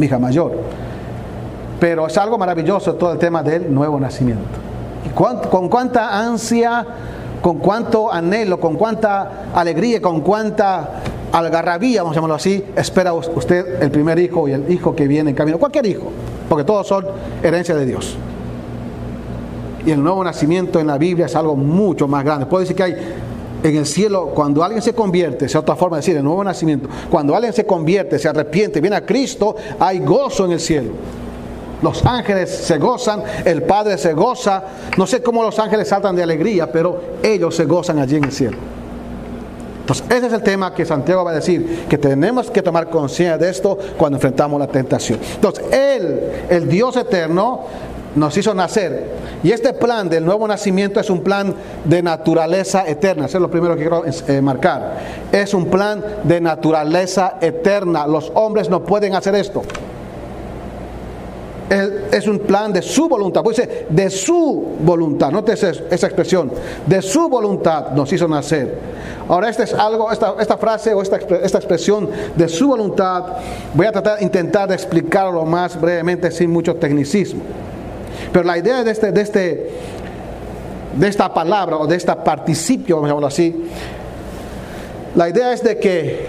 Mi 0.00 0.06
hija 0.06 0.18
mayor. 0.18 0.52
Pero 1.78 2.06
es 2.06 2.16
algo 2.18 2.38
maravilloso 2.38 2.94
todo 2.94 3.12
el 3.12 3.18
tema 3.18 3.42
del 3.42 3.72
nuevo 3.72 4.00
nacimiento. 4.00 4.58
con 5.14 5.68
cuánta 5.68 6.18
ansia, 6.18 6.86
con 7.40 7.58
cuánto 7.58 8.12
anhelo, 8.12 8.58
con 8.60 8.76
cuánta 8.76 9.50
alegría, 9.54 10.00
con 10.00 10.20
cuánta 10.20 11.02
algarrabía, 11.32 12.02
vamos 12.02 12.16
a 12.16 12.18
llamarlo 12.18 12.34
así, 12.34 12.64
espera 12.76 13.12
usted 13.12 13.82
el 13.82 13.90
primer 13.90 14.18
hijo 14.18 14.48
y 14.48 14.52
el 14.52 14.70
hijo 14.70 14.94
que 14.94 15.06
viene 15.06 15.30
en 15.30 15.36
camino, 15.36 15.58
cualquier 15.58 15.86
hijo, 15.86 16.10
porque 16.48 16.64
todos 16.64 16.86
son 16.86 17.06
herencia 17.42 17.74
de 17.74 17.86
Dios. 17.86 18.16
Y 19.86 19.92
el 19.92 20.02
nuevo 20.02 20.22
nacimiento 20.22 20.78
en 20.80 20.86
la 20.86 20.98
Biblia 20.98 21.26
es 21.26 21.34
algo 21.34 21.56
mucho 21.56 22.06
más 22.06 22.24
grande. 22.24 22.46
Puedo 22.46 22.60
decir 22.60 22.76
que 22.76 22.82
hay 22.82 22.96
en 23.62 23.76
el 23.76 23.86
cielo, 23.86 24.32
cuando 24.34 24.64
alguien 24.64 24.82
se 24.82 24.94
convierte, 24.94 25.46
es 25.46 25.54
otra 25.54 25.76
forma 25.76 25.96
de 25.96 26.00
decir 26.00 26.16
el 26.16 26.24
nuevo 26.24 26.42
nacimiento, 26.42 26.88
cuando 27.10 27.34
alguien 27.34 27.52
se 27.52 27.66
convierte, 27.66 28.18
se 28.18 28.28
arrepiente, 28.28 28.80
viene 28.80 28.96
a 28.96 29.04
Cristo, 29.04 29.54
hay 29.78 29.98
gozo 30.00 30.46
en 30.46 30.52
el 30.52 30.60
cielo. 30.60 30.92
Los 31.82 32.04
ángeles 32.04 32.50
se 32.50 32.78
gozan, 32.78 33.22
el 33.44 33.62
Padre 33.62 33.96
se 33.96 34.12
goza. 34.12 34.62
No 34.98 35.06
sé 35.06 35.22
cómo 35.22 35.42
los 35.42 35.58
ángeles 35.58 35.88
saltan 35.88 36.14
de 36.14 36.22
alegría, 36.22 36.70
pero 36.70 37.00
ellos 37.22 37.56
se 37.56 37.64
gozan 37.64 37.98
allí 37.98 38.16
en 38.16 38.24
el 38.24 38.32
cielo. 38.32 38.58
Entonces, 39.80 40.06
ese 40.10 40.26
es 40.26 40.32
el 40.32 40.42
tema 40.42 40.74
que 40.74 40.84
Santiago 40.84 41.24
va 41.24 41.32
a 41.32 41.34
decir, 41.34 41.86
que 41.88 41.98
tenemos 41.98 42.50
que 42.50 42.62
tomar 42.62 42.90
conciencia 42.90 43.38
de 43.38 43.50
esto 43.50 43.78
cuando 43.96 44.18
enfrentamos 44.18 44.60
la 44.60 44.66
tentación. 44.66 45.18
Entonces, 45.34 45.64
Él, 45.72 46.20
el 46.48 46.68
Dios 46.68 46.96
eterno, 46.96 47.64
nos 48.14 48.36
hizo 48.36 48.54
nacer. 48.54 49.08
Y 49.42 49.52
este 49.52 49.72
plan 49.72 50.08
del 50.08 50.24
nuevo 50.24 50.46
nacimiento 50.46 51.00
es 51.00 51.10
un 51.10 51.22
plan 51.22 51.54
de 51.84 52.02
naturaleza 52.02 52.86
eterna. 52.86 53.26
Eso 53.26 53.38
es 53.38 53.42
lo 53.42 53.50
primero 53.50 53.74
que 53.76 53.82
quiero 53.82 54.04
eh, 54.06 54.40
marcar. 54.40 54.98
Es 55.32 55.54
un 55.54 55.66
plan 55.66 56.04
de 56.24 56.40
naturaleza 56.40 57.34
eterna. 57.40 58.06
Los 58.06 58.30
hombres 58.34 58.68
no 58.68 58.84
pueden 58.84 59.14
hacer 59.14 59.34
esto 59.34 59.62
es, 61.70 62.26
un 62.26 62.40
plan 62.40 62.72
de 62.72 62.82
su 62.82 63.08
voluntad. 63.08 63.42
Pues 63.42 63.56
dice, 63.56 63.86
de 63.88 64.10
su 64.10 64.76
voluntad. 64.80 65.30
Note 65.30 65.52
esa, 65.52 65.70
esa 65.70 66.06
expresión. 66.06 66.50
De 66.86 67.00
su 67.00 67.28
voluntad 67.28 67.92
nos 67.92 68.12
hizo 68.12 68.26
nacer. 68.26 68.76
Ahora, 69.28 69.48
este 69.48 69.62
es 69.64 69.74
algo, 69.74 70.10
esta, 70.10 70.34
esta 70.40 70.56
frase 70.56 70.92
o 70.92 71.02
esta, 71.02 71.16
esta, 71.16 71.58
expresión 71.58 72.10
de 72.34 72.48
su 72.48 72.68
voluntad, 72.68 73.24
voy 73.74 73.86
a 73.86 73.92
tratar, 73.92 74.22
intentar 74.22 74.72
explicarlo 74.72 75.44
más 75.44 75.80
brevemente 75.80 76.30
sin 76.32 76.50
mucho 76.50 76.74
tecnicismo. 76.74 77.42
Pero 78.32 78.44
la 78.44 78.58
idea 78.58 78.84
de, 78.84 78.90
este, 78.90 79.12
de, 79.12 79.20
este, 79.20 79.70
de 80.94 81.08
esta 81.08 81.32
palabra 81.32 81.78
o 81.78 81.86
de 81.86 81.96
esta 81.96 82.22
participio, 82.22 83.04
llamarlo 83.04 83.26
así, 83.26 83.68
la 85.14 85.28
idea 85.28 85.52
es 85.52 85.62
de 85.62 85.78
que 85.78 86.26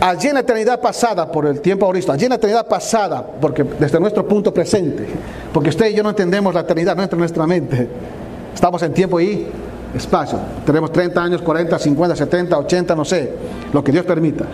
allí 0.00 0.28
en 0.28 0.34
la 0.34 0.40
eternidad 0.40 0.80
pasada, 0.80 1.30
por 1.30 1.46
el 1.46 1.60
tiempo 1.60 1.86
ahorita, 1.86 2.12
allí 2.12 2.24
en 2.24 2.30
la 2.30 2.36
eternidad 2.36 2.66
pasada, 2.66 3.24
porque 3.40 3.64
desde 3.64 3.98
nuestro 3.98 4.26
punto 4.26 4.52
presente, 4.52 5.06
porque 5.52 5.70
usted 5.70 5.90
y 5.90 5.94
yo 5.94 6.02
no 6.02 6.10
entendemos 6.10 6.52
la 6.54 6.60
eternidad, 6.60 6.96
no 6.96 7.02
entra 7.02 7.16
en 7.16 7.20
nuestra 7.20 7.46
mente. 7.46 7.88
Estamos 8.54 8.82
en 8.82 8.92
tiempo 8.92 9.20
y 9.20 9.46
espacio. 9.94 10.38
Tenemos 10.66 10.92
30 10.92 11.22
años, 11.22 11.42
40, 11.42 11.78
50, 11.78 12.16
70, 12.16 12.58
80, 12.58 12.94
no 12.94 13.04
sé, 13.04 13.32
lo 13.72 13.82
que 13.82 13.92
Dios 13.92 14.04
permita. 14.04 14.44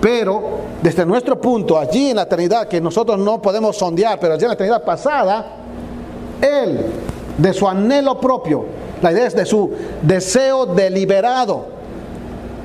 Pero 0.00 0.60
desde 0.82 1.04
nuestro 1.04 1.40
punto, 1.40 1.78
allí 1.78 2.10
en 2.10 2.16
la 2.16 2.22
eternidad, 2.22 2.68
que 2.68 2.80
nosotros 2.80 3.18
no 3.18 3.42
podemos 3.42 3.76
sondear, 3.76 4.18
pero 4.20 4.34
allí 4.34 4.44
en 4.44 4.48
la 4.48 4.54
eternidad 4.54 4.84
pasada, 4.84 5.57
Él, 6.40 6.86
de 7.36 7.52
su 7.52 7.68
anhelo 7.68 8.20
propio, 8.20 8.64
la 9.02 9.12
idea 9.12 9.26
es 9.26 9.34
de 9.34 9.46
su 9.46 9.70
deseo 10.02 10.66
deliberado, 10.66 11.66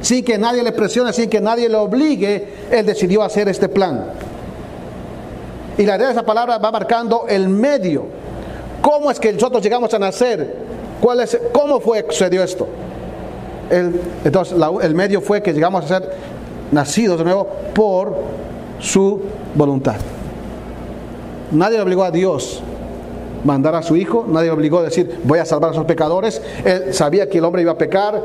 sin 0.01 0.23
que 0.23 0.37
nadie 0.37 0.63
le 0.63 0.71
presione, 0.71 1.13
sin 1.13 1.29
que 1.29 1.39
nadie 1.39 1.69
le 1.69 1.77
obligue, 1.77 2.47
Él 2.71 2.85
decidió 2.85 3.23
hacer 3.23 3.47
este 3.47 3.69
plan. 3.69 4.05
Y 5.77 5.83
la 5.85 5.95
idea 5.95 6.07
de 6.07 6.13
esa 6.13 6.23
palabra 6.23 6.57
va 6.57 6.71
marcando 6.71 7.25
el 7.27 7.49
medio. 7.49 8.05
¿Cómo 8.81 9.09
es 9.09 9.19
que 9.19 9.31
nosotros 9.31 9.63
llegamos 9.63 9.93
a 9.93 9.99
nacer? 9.99 10.55
¿Cuál 10.99 11.21
es, 11.21 11.39
¿Cómo 11.51 11.79
fue 11.79 12.05
que 12.05 12.11
sucedió 12.11 12.43
esto? 12.43 12.67
Entonces, 14.23 14.55
el 14.81 14.93
medio 14.93 15.21
fue 15.21 15.41
que 15.41 15.53
llegamos 15.53 15.85
a 15.85 15.87
ser 15.87 16.11
nacidos 16.71 17.17
de 17.17 17.23
nuevo 17.23 17.47
por 17.73 18.15
su 18.79 19.21
voluntad. 19.55 19.95
Nadie 21.51 21.79
obligó 21.79 22.03
a 22.03 22.11
Dios 22.11 22.61
mandar 23.43 23.75
a 23.75 23.81
su 23.81 23.95
hijo, 23.95 24.25
nadie 24.27 24.49
obligó 24.49 24.79
a 24.79 24.83
decir 24.83 25.19
voy 25.23 25.39
a 25.39 25.45
salvar 25.45 25.71
a 25.71 25.73
sus 25.73 25.85
pecadores. 25.85 26.41
Él 26.63 26.93
sabía 26.93 27.29
que 27.29 27.37
el 27.37 27.45
hombre 27.45 27.61
iba 27.61 27.71
a 27.71 27.77
pecar, 27.77 28.21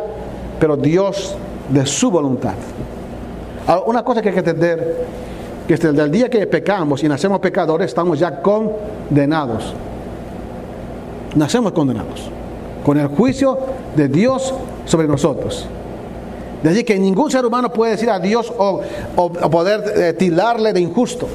pero 0.58 0.76
Dios 0.76 1.34
de 1.68 1.87
su 1.87 2.10
voluntad. 2.10 2.54
Una 3.87 4.02
cosa 4.02 4.22
que 4.22 4.28
hay 4.28 4.34
que 4.34 4.40
entender, 4.40 5.04
que 5.66 5.76
desde 5.76 6.02
el 6.02 6.10
día 6.10 6.30
que 6.30 6.46
pecamos 6.46 7.02
y 7.04 7.08
nacemos 7.08 7.40
pecadores, 7.40 7.88
estamos 7.88 8.18
ya 8.18 8.40
condenados. 8.40 9.75
Nacemos 11.34 11.72
condenados. 11.72 12.30
Con 12.84 12.98
el 12.98 13.08
juicio 13.08 13.58
de 13.94 14.08
Dios 14.08 14.54
sobre 14.87 15.06
nosotros. 15.06 15.66
De 16.62 16.84
que 16.84 16.98
ningún 16.98 17.30
ser 17.30 17.44
humano 17.44 17.70
puede 17.70 17.92
decir 17.92 18.10
a 18.10 18.18
Dios 18.18 18.50
o, 18.56 18.80
poder 19.50 19.84
eh, 19.96 20.12
tilarle 20.14 20.72
de 20.72 20.80
injusto. 20.80 21.28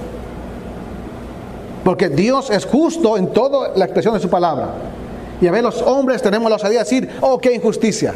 Porque 1.84 2.10
Dios 2.10 2.50
es 2.50 2.66
justo 2.66 3.18
en 3.18 3.28
toda 3.28 3.72
la 3.76 3.86
expresión 3.86 4.14
de 4.14 4.20
su 4.20 4.30
palabra. 4.30 4.70
Y 5.42 5.48
a 5.48 5.52
ver, 5.52 5.64
los 5.64 5.82
hombres 5.82 6.22
tenemos 6.22 6.50
la 6.50 6.56
osadía 6.56 6.80
de 6.80 6.84
decir, 6.86 7.10
oh, 7.22 7.38
qué 7.38 7.54
injusticia. 7.54 8.14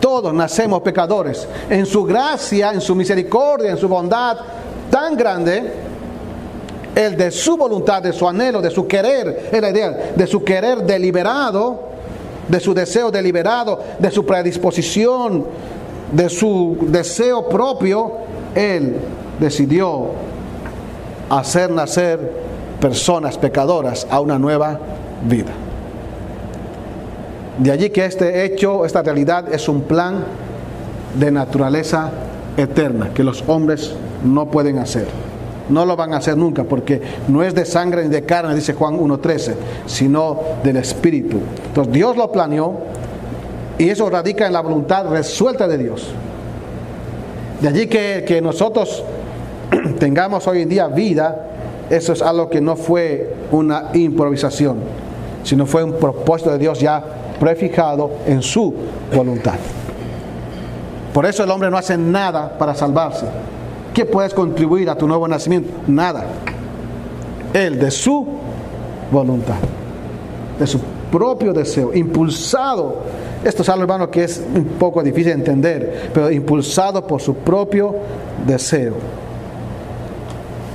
Todos 0.00 0.34
nacemos 0.34 0.82
pecadores. 0.82 1.46
En 1.68 1.86
su 1.86 2.04
gracia, 2.04 2.72
en 2.72 2.80
su 2.80 2.94
misericordia, 2.94 3.70
en 3.70 3.76
su 3.76 3.88
bondad 3.88 4.38
tan 4.90 5.16
grande, 5.16 5.72
el 6.94 7.16
de 7.16 7.30
su 7.30 7.56
voluntad, 7.56 8.02
de 8.02 8.12
su 8.12 8.28
anhelo, 8.28 8.60
de 8.60 8.70
su 8.70 8.86
querer, 8.88 9.50
es 9.52 9.60
la 9.60 9.70
idea, 9.70 10.12
de 10.16 10.26
su 10.26 10.42
querer 10.42 10.82
deliberado, 10.82 11.90
de 12.48 12.58
su 12.58 12.74
deseo 12.74 13.10
deliberado, 13.12 13.78
de 13.98 14.10
su 14.10 14.26
predisposición, 14.26 15.46
de 16.10 16.28
su 16.28 16.76
deseo 16.88 17.48
propio, 17.48 18.12
Él 18.54 18.96
decidió 19.38 20.08
hacer 21.30 21.70
nacer 21.70 22.18
personas 22.80 23.38
pecadoras 23.38 24.06
a 24.10 24.20
una 24.20 24.38
nueva 24.38 24.78
vida. 25.26 25.52
De 27.58 27.70
allí 27.70 27.90
que 27.90 28.04
este 28.04 28.44
hecho, 28.44 28.84
esta 28.84 29.02
realidad 29.02 29.52
es 29.52 29.68
un 29.68 29.82
plan 29.82 30.24
de 31.18 31.30
naturaleza 31.30 32.10
eterna, 32.56 33.10
que 33.14 33.22
los 33.22 33.44
hombres 33.46 33.92
no 34.24 34.50
pueden 34.50 34.78
hacer. 34.78 35.06
No 35.68 35.86
lo 35.86 35.94
van 35.94 36.14
a 36.14 36.16
hacer 36.16 36.36
nunca, 36.36 36.64
porque 36.64 37.00
no 37.28 37.44
es 37.44 37.54
de 37.54 37.64
sangre 37.64 38.02
ni 38.02 38.08
de 38.08 38.24
carne, 38.24 38.54
dice 38.54 38.72
Juan 38.72 38.98
1.13, 38.98 39.54
sino 39.86 40.40
del 40.64 40.76
Espíritu. 40.76 41.38
Entonces 41.66 41.92
Dios 41.92 42.16
lo 42.16 42.32
planeó 42.32 42.74
y 43.78 43.88
eso 43.88 44.10
radica 44.10 44.46
en 44.46 44.52
la 44.52 44.62
voluntad 44.62 45.08
resuelta 45.08 45.68
de 45.68 45.78
Dios. 45.78 46.08
De 47.60 47.68
allí 47.68 47.86
que, 47.86 48.24
que 48.26 48.40
nosotros 48.40 49.04
tengamos 49.98 50.46
hoy 50.46 50.62
en 50.62 50.68
día 50.68 50.88
vida, 50.88 51.46
eso 51.88 52.12
es 52.12 52.22
algo 52.22 52.48
que 52.48 52.60
no 52.60 52.76
fue 52.76 53.34
una 53.50 53.90
improvisación, 53.94 54.78
sino 55.42 55.66
fue 55.66 55.82
un 55.82 55.94
propósito 55.94 56.52
de 56.52 56.58
Dios 56.58 56.80
ya 56.80 57.02
prefijado 57.38 58.10
en 58.26 58.42
su 58.42 58.74
voluntad. 59.14 59.54
Por 61.12 61.26
eso 61.26 61.42
el 61.42 61.50
hombre 61.50 61.70
no 61.70 61.76
hace 61.76 61.96
nada 61.98 62.56
para 62.56 62.74
salvarse. 62.74 63.26
¿Qué 63.92 64.04
puedes 64.04 64.32
contribuir 64.32 64.88
a 64.88 64.94
tu 64.96 65.08
nuevo 65.08 65.26
nacimiento? 65.26 65.70
Nada. 65.88 66.26
Él 67.52 67.80
de 67.80 67.90
su 67.90 68.24
voluntad, 69.10 69.56
de 70.58 70.66
su 70.66 70.78
propio 71.10 71.52
deseo, 71.52 71.92
impulsado. 71.92 72.98
Esto 73.42 73.62
es 73.62 73.68
algo, 73.68 73.82
hermano, 73.82 74.10
que 74.10 74.22
es 74.22 74.40
un 74.54 74.64
poco 74.78 75.02
difícil 75.02 75.32
de 75.32 75.32
entender, 75.32 76.10
pero 76.14 76.30
impulsado 76.30 77.04
por 77.04 77.20
su 77.20 77.34
propio 77.34 77.96
deseo. 78.46 78.94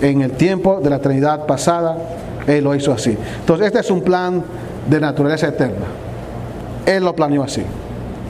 En 0.01 0.21
el 0.21 0.31
tiempo 0.31 0.79
de 0.81 0.89
la 0.89 0.97
eternidad 0.97 1.45
pasada, 1.45 1.97
Él 2.47 2.63
lo 2.63 2.75
hizo 2.75 2.91
así. 2.91 3.17
Entonces, 3.39 3.67
este 3.67 3.79
es 3.79 3.91
un 3.91 4.01
plan 4.01 4.43
de 4.89 4.99
naturaleza 4.99 5.47
eterna. 5.47 5.85
Él 6.85 7.03
lo 7.03 7.15
planeó 7.15 7.43
así. 7.43 7.63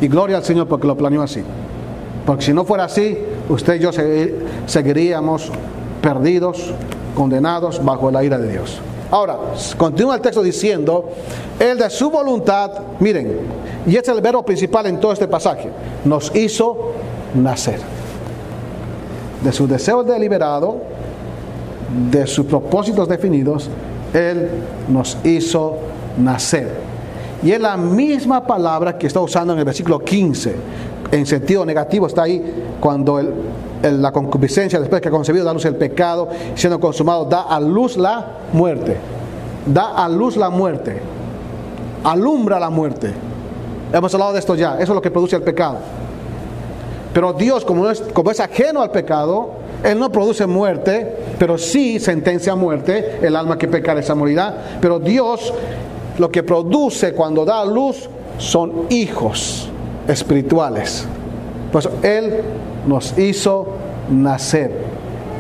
Y 0.02 0.08
gloria 0.08 0.38
al 0.38 0.44
Señor 0.44 0.68
porque 0.68 0.88
lo 0.88 0.96
planeó 0.96 1.22
así. 1.22 1.44
Porque 2.26 2.44
si 2.44 2.54
no 2.54 2.66
fuera 2.66 2.86
así, 2.86 3.18
usted 3.50 3.76
y 3.76 3.80
yo 3.80 3.92
seguiríamos 4.66 5.52
perdidos, 6.02 6.74
condenados 7.16 7.84
bajo 7.84 8.12
la 8.12 8.24
ira 8.24 8.38
de 8.38 8.52
Dios. 8.52 8.80
Ahora, 9.12 9.38
continúa 9.78 10.16
el 10.16 10.22
texto 10.22 10.42
diciendo, 10.42 11.10
Él 11.60 11.78
de 11.78 11.90
su 11.90 12.10
voluntad, 12.10 12.72
miren, 13.00 13.40
y 13.86 13.96
es 13.96 14.08
el 14.08 14.20
verbo 14.20 14.44
principal 14.44 14.88
en 14.88 15.00
todo 15.00 15.14
este 15.14 15.28
pasaje, 15.28 15.70
nos 16.04 16.36
hizo 16.36 16.92
nacer. 17.36 17.80
De 19.44 19.52
sus 19.52 19.70
deseos 19.70 20.08
deliberado, 20.08 20.82
de 22.12 22.28
sus 22.28 22.46
propósitos 22.46 23.08
definidos, 23.08 23.70
Él 24.14 24.50
nos 24.90 25.18
hizo 25.24 25.78
nacer. 26.18 26.72
Y 27.44 27.52
es 27.52 27.60
la 27.60 27.78
misma 27.78 28.46
palabra 28.46 28.98
que 28.98 29.08
está 29.08 29.20
usando 29.20 29.54
en 29.54 29.60
el 29.60 29.66
versículo 29.66 30.00
15. 30.00 30.56
En 31.12 31.26
sentido 31.26 31.66
negativo 31.66 32.08
está 32.08 32.24
ahí 32.24 32.44
cuando 32.80 33.22
la 33.82 34.12
concupiscencia, 34.12 34.80
después 34.80 35.02
que 35.02 35.10
ha 35.10 35.12
concebido, 35.12 35.46
da 35.46 35.54
luz 35.54 35.66
el 35.66 35.76
pecado, 35.76 36.30
siendo 36.56 36.80
consumado, 36.80 37.26
da 37.26 37.44
a 37.44 37.60
luz 37.60 37.98
la 37.98 38.38
muerte. 38.52 38.98
Da 39.66 40.04
a 40.04 40.10
luz 40.10 40.38
la 40.38 40.50
muerte. 40.50 41.00
Alumbra 42.04 42.60
la 42.60 42.70
muerte. 42.70 43.14
Hemos 43.94 44.14
hablado 44.14 44.34
de 44.34 44.40
esto 44.40 44.56
ya. 44.56 44.76
Eso 44.76 44.92
es 44.92 44.96
lo 44.96 45.02
que 45.02 45.12
produce 45.12 45.36
el 45.36 45.44
pecado. 45.44 45.78
Pero 47.14 47.34
Dios, 47.34 47.64
como 47.64 47.90
es, 47.90 48.02
como 48.14 48.32
es 48.32 48.40
ajeno 48.40 48.82
al 48.82 48.92
pecado, 48.92 49.52
Él 49.84 50.00
no 50.00 50.12
produce 50.12 50.48
muerte, 50.48 51.16
pero 51.38 51.58
sí 51.58 52.00
sentencia 52.00 52.54
a 52.54 52.56
muerte. 52.56 53.20
El 53.22 53.36
alma 53.36 53.58
que 53.58 53.68
peca 53.68 53.94
esa 53.94 54.16
morirá. 54.16 54.78
Pero 54.82 55.00
Dios 55.00 55.54
lo 56.18 56.32
que 56.32 56.44
produce 56.44 57.14
cuando 57.14 57.46
da 57.46 57.64
luz 57.66 58.10
son 58.38 58.88
hijos 58.90 59.70
espirituales. 60.08 61.06
Pues 61.72 61.90
Él 62.02 62.42
nos 62.88 63.18
hizo 63.18 63.68
nacer. 64.10 64.72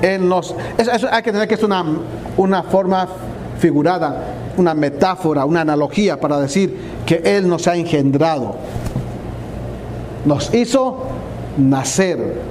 Él 0.01 0.27
nos, 0.27 0.53
eso, 0.77 1.07
hay 1.09 1.23
que 1.23 1.31
tener 1.31 1.47
que 1.47 1.55
es 1.55 1.63
una, 1.63 1.83
una 2.37 2.63
forma 2.63 3.07
figurada, 3.59 4.23
una 4.57 4.73
metáfora, 4.73 5.45
una 5.45 5.61
analogía 5.61 6.19
para 6.19 6.39
decir 6.39 6.77
que 7.05 7.21
Él 7.23 7.47
nos 7.47 7.67
ha 7.67 7.75
engendrado. 7.75 8.55
Nos 10.25 10.53
hizo 10.53 11.03
nacer. 11.57 12.41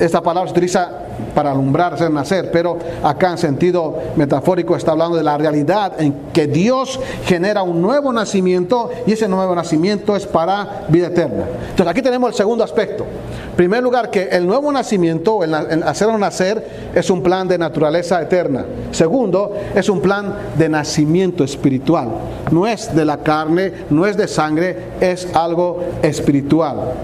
Esta 0.00 0.22
palabra 0.22 0.48
se 0.48 0.52
utiliza 0.52 1.01
para 1.34 1.50
alumbrar, 1.50 1.94
hacer 1.94 2.10
nacer, 2.10 2.50
pero 2.50 2.78
acá 3.02 3.30
en 3.30 3.38
sentido 3.38 3.98
metafórico 4.16 4.76
está 4.76 4.92
hablando 4.92 5.16
de 5.16 5.22
la 5.22 5.38
realidad 5.38 6.00
en 6.00 6.14
que 6.32 6.46
Dios 6.46 7.00
genera 7.24 7.62
un 7.62 7.80
nuevo 7.80 8.12
nacimiento 8.12 8.90
y 9.06 9.12
ese 9.12 9.28
nuevo 9.28 9.54
nacimiento 9.54 10.16
es 10.16 10.26
para 10.26 10.86
vida 10.88 11.08
eterna. 11.08 11.44
Entonces 11.70 11.86
aquí 11.86 12.02
tenemos 12.02 12.30
el 12.30 12.34
segundo 12.34 12.64
aspecto. 12.64 13.04
En 13.52 13.56
primer 13.56 13.82
lugar, 13.82 14.10
que 14.10 14.28
el 14.28 14.46
nuevo 14.46 14.72
nacimiento, 14.72 15.44
el, 15.44 15.54
hacerlo 15.82 16.16
nacer, 16.16 16.90
es 16.94 17.10
un 17.10 17.22
plan 17.22 17.46
de 17.46 17.58
naturaleza 17.58 18.20
eterna. 18.22 18.64
Segundo, 18.92 19.54
es 19.74 19.88
un 19.88 20.00
plan 20.00 20.34
de 20.56 20.68
nacimiento 20.68 21.44
espiritual. 21.44 22.08
No 22.50 22.66
es 22.66 22.94
de 22.94 23.04
la 23.04 23.18
carne, 23.18 23.72
no 23.90 24.06
es 24.06 24.16
de 24.16 24.26
sangre, 24.26 24.76
es 25.00 25.28
algo 25.34 25.82
espiritual. 26.02 26.94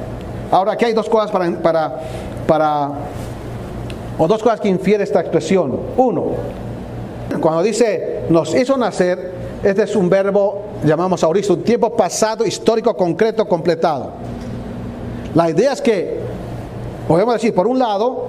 Ahora, 0.50 0.72
aquí 0.72 0.86
hay 0.86 0.94
dos 0.94 1.08
cosas 1.08 1.30
para, 1.30 1.50
para, 1.60 2.00
para 2.46 2.90
o 4.18 4.26
dos 4.26 4.42
cosas 4.42 4.60
que 4.60 4.68
infiere 4.68 5.04
esta 5.04 5.20
expresión. 5.20 5.78
Uno, 5.96 6.32
cuando 7.40 7.62
dice 7.62 8.24
nos 8.28 8.54
hizo 8.54 8.76
nacer, 8.76 9.32
este 9.62 9.82
es 9.84 9.96
un 9.96 10.08
verbo, 10.08 10.62
llamamos 10.84 11.22
ahorita, 11.24 11.52
un 11.52 11.62
tiempo 11.62 11.90
pasado, 11.96 12.44
histórico, 12.44 12.96
concreto, 12.96 13.46
completado. 13.46 14.12
La 15.34 15.50
idea 15.50 15.72
es 15.72 15.80
que, 15.80 16.18
podemos 17.06 17.34
decir, 17.34 17.54
por 17.54 17.66
un 17.66 17.78
lado, 17.78 18.28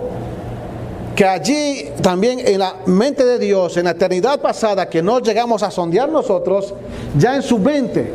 que 1.16 1.26
allí 1.26 1.90
también 2.02 2.40
en 2.40 2.60
la 2.60 2.76
mente 2.86 3.26
de 3.26 3.40
Dios, 3.40 3.76
en 3.78 3.86
la 3.86 3.92
eternidad 3.92 4.40
pasada, 4.40 4.90
que 4.90 5.02
no 5.02 5.20
llegamos 5.20 5.64
a 5.64 5.72
sondear 5.72 6.10
nosotros, 6.10 6.74
ya 7.18 7.36
en 7.36 7.42
su 7.42 7.60
mente 7.60 8.12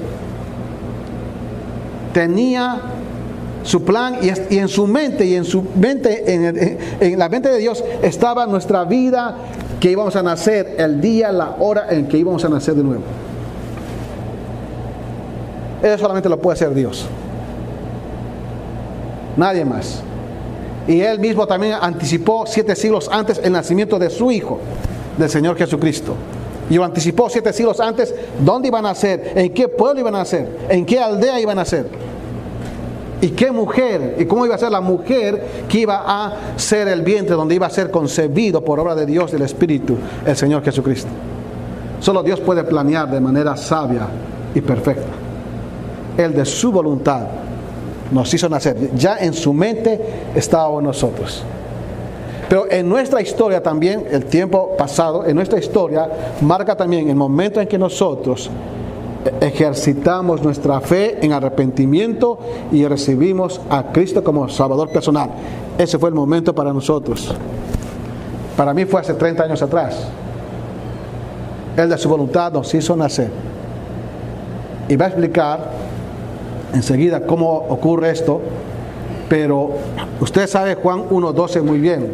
tenía 2.13 2.81
su 3.64 3.83
plan 3.83 4.18
y, 4.22 4.59
en 4.59 4.68
su 4.68 4.87
mente 4.87 5.24
y 5.24 5.35
en 5.35 5.44
su 5.44 5.64
mente, 5.74 6.33
en, 6.33 7.18
la 7.18 7.29
mente 7.29 7.48
de 7.48 7.59
Dios 7.59 7.83
estaba 8.03 8.46
nuestra 8.46 8.85
vida 8.85 9.37
que 9.81 9.90
íbamos 9.90 10.14
a 10.16 10.22
nacer, 10.22 10.77
el 10.79 11.00
día, 11.00 11.33
la 11.33 11.57
hora 11.59 11.87
en 11.90 12.07
que 12.07 12.18
íbamos 12.18 12.44
a 12.44 12.48
nacer 12.48 12.74
de 12.74 12.83
nuevo. 12.83 13.03
Eso 15.83 15.98
solamente 15.98 16.29
lo 16.29 16.38
puede 16.38 16.55
hacer 16.55 16.72
Dios. 16.74 17.07
Nadie 19.37 19.64
más. 19.64 20.03
Y 20.87 21.00
él 21.00 21.18
mismo 21.18 21.46
también 21.46 21.74
anticipó 21.81 22.44
siete 22.46 22.77
siglos 22.77 23.09
antes 23.11 23.40
el 23.42 23.53
nacimiento 23.53 23.98
de 23.98 24.11
su 24.11 24.31
Hijo, 24.31 24.61
del 25.18 25.31
Señor 25.31 25.57
Jesucristo. 25.57 26.14
Y 26.70 26.77
lo 26.77 26.85
anticipó 26.85 27.29
siete 27.29 27.53
siglos 27.53 27.81
antes 27.81 28.14
dónde 28.40 28.68
iban 28.68 28.85
a 28.85 28.90
nacer, 28.90 29.33
en 29.35 29.53
qué 29.53 29.68
pueblo 29.68 30.00
iban 30.00 30.14
a 30.14 30.18
nacer, 30.18 30.48
en 30.68 30.85
qué 30.87 31.00
aldea 31.00 31.40
iban 31.40 31.59
a 31.59 31.62
nacer. 31.62 31.87
¿Y 33.25 33.31
qué 33.31 33.51
mujer? 33.51 34.17
¿Y 34.19 34.27
cómo 34.27 34.45
iba 34.45 34.55
a 34.55 34.59
ser 34.59 34.71
la 34.71 34.83
mujer 34.83 35.65
que 35.67 35.79
iba 35.79 36.03
a 36.07 36.59
ser 36.59 36.89
el 36.89 37.01
vientre 37.01 37.35
donde 37.35 37.55
iba 37.55 37.67
a 37.67 37.71
ser 37.71 37.91
concebido 37.91 38.63
por 38.63 38.79
obra 38.79 38.95
de 38.95 39.07
Dios 39.07 39.33
del 39.33 39.41
Espíritu, 39.41 39.97
el 40.27 40.37
Señor 40.37 40.63
Jesucristo? 40.63 41.09
Solo 42.01 42.23
Dios 42.23 42.39
puede 42.41 42.63
planear 42.65 43.11
de 43.11 43.23
manera 43.23 43.57
sabia 43.57 44.07
y 44.55 44.61
perfecta. 44.61 45.09
Él 46.19 46.35
de 46.35 46.45
su 46.45 46.71
voluntad 46.71 47.23
nos 48.13 48.35
hizo 48.35 48.47
nacer. 48.51 48.91
Ya 48.95 49.17
en 49.17 49.33
su 49.33 49.55
mente 49.55 49.99
estaba 50.35 50.83
nosotros. 50.83 51.43
Pero 52.47 52.71
en 52.71 52.87
nuestra 52.87 53.23
historia 53.23 53.63
también, 53.63 54.05
el 54.11 54.27
tiempo 54.27 54.77
pasado, 54.77 55.25
en 55.25 55.35
nuestra 55.35 55.59
historia, 55.59 56.11
marca 56.43 56.77
también 56.77 57.09
el 57.09 57.17
momento 57.17 57.59
en 57.59 57.69
que 57.69 57.79
nosotros 57.79 58.51
ejercitamos 59.41 60.43
nuestra 60.43 60.81
fe 60.81 61.25
en 61.25 61.33
arrepentimiento 61.33 62.39
y 62.73 62.87
recibimos 62.87 63.61
a 63.71 63.93
Cristo 63.93 64.23
como 64.23 64.49
Salvador 64.49 64.91
personal. 64.91 65.31
Ese 65.79 65.99
fue 65.99 66.09
el 66.09 66.15
momento 66.15 66.55
para 66.55 66.73
nosotros. 66.73 67.35
Para 68.57 68.73
mí 68.75 68.85
fue 68.85 69.01
hace 69.01 69.15
30 69.15 69.43
años 69.43 69.63
atrás. 69.63 70.07
Él 71.77 71.89
de 71.89 71.99
su 71.99 72.09
voluntad 72.09 72.53
nos 72.53 72.73
hizo 72.75 72.97
nacer. 72.97 73.31
Y 74.89 74.97
va 74.97 75.07
a 75.07 75.09
explicar 75.09 75.71
enseguida 76.73 77.27
cómo 77.27 77.51
ocurre 77.69 78.11
esto, 78.11 78.41
pero 79.29 79.71
usted 80.21 80.47
sabe 80.47 80.75
Juan 80.75 81.09
1.12 81.09 81.63
muy 81.63 81.79
bien. 81.79 82.13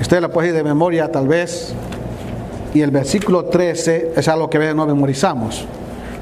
Usted 0.00 0.20
lo 0.20 0.30
puede 0.30 0.48
ir 0.48 0.54
de 0.54 0.62
memoria 0.62 1.10
tal 1.10 1.26
vez, 1.26 1.74
y 2.78 2.82
el 2.82 2.92
versículo 2.92 3.46
13 3.46 4.12
es 4.14 4.28
algo 4.28 4.48
que 4.48 4.72
no 4.72 4.86
memorizamos. 4.86 5.64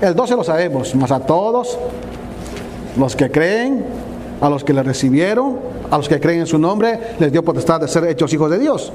El 0.01 0.15
12 0.15 0.37
lo 0.37 0.43
sabemos, 0.43 0.95
más 0.95 1.11
a 1.11 1.21
todos 1.21 1.79
los 2.97 3.15
que 3.15 3.31
creen, 3.31 3.85
a 4.41 4.49
los 4.49 4.65
que 4.65 4.73
le 4.73 4.83
recibieron, 4.83 5.59
a 5.91 5.99
los 5.99 6.09
que 6.09 6.19
creen 6.19 6.41
en 6.41 6.47
su 6.47 6.59
nombre, 6.59 6.99
les 7.19 7.31
dio 7.31 7.45
potestad 7.45 7.83
de 7.83 7.89
ser 7.89 8.07
hechos 8.07 8.33
hijos 8.33 8.51
de 8.51 8.59
Dios. 8.59 8.91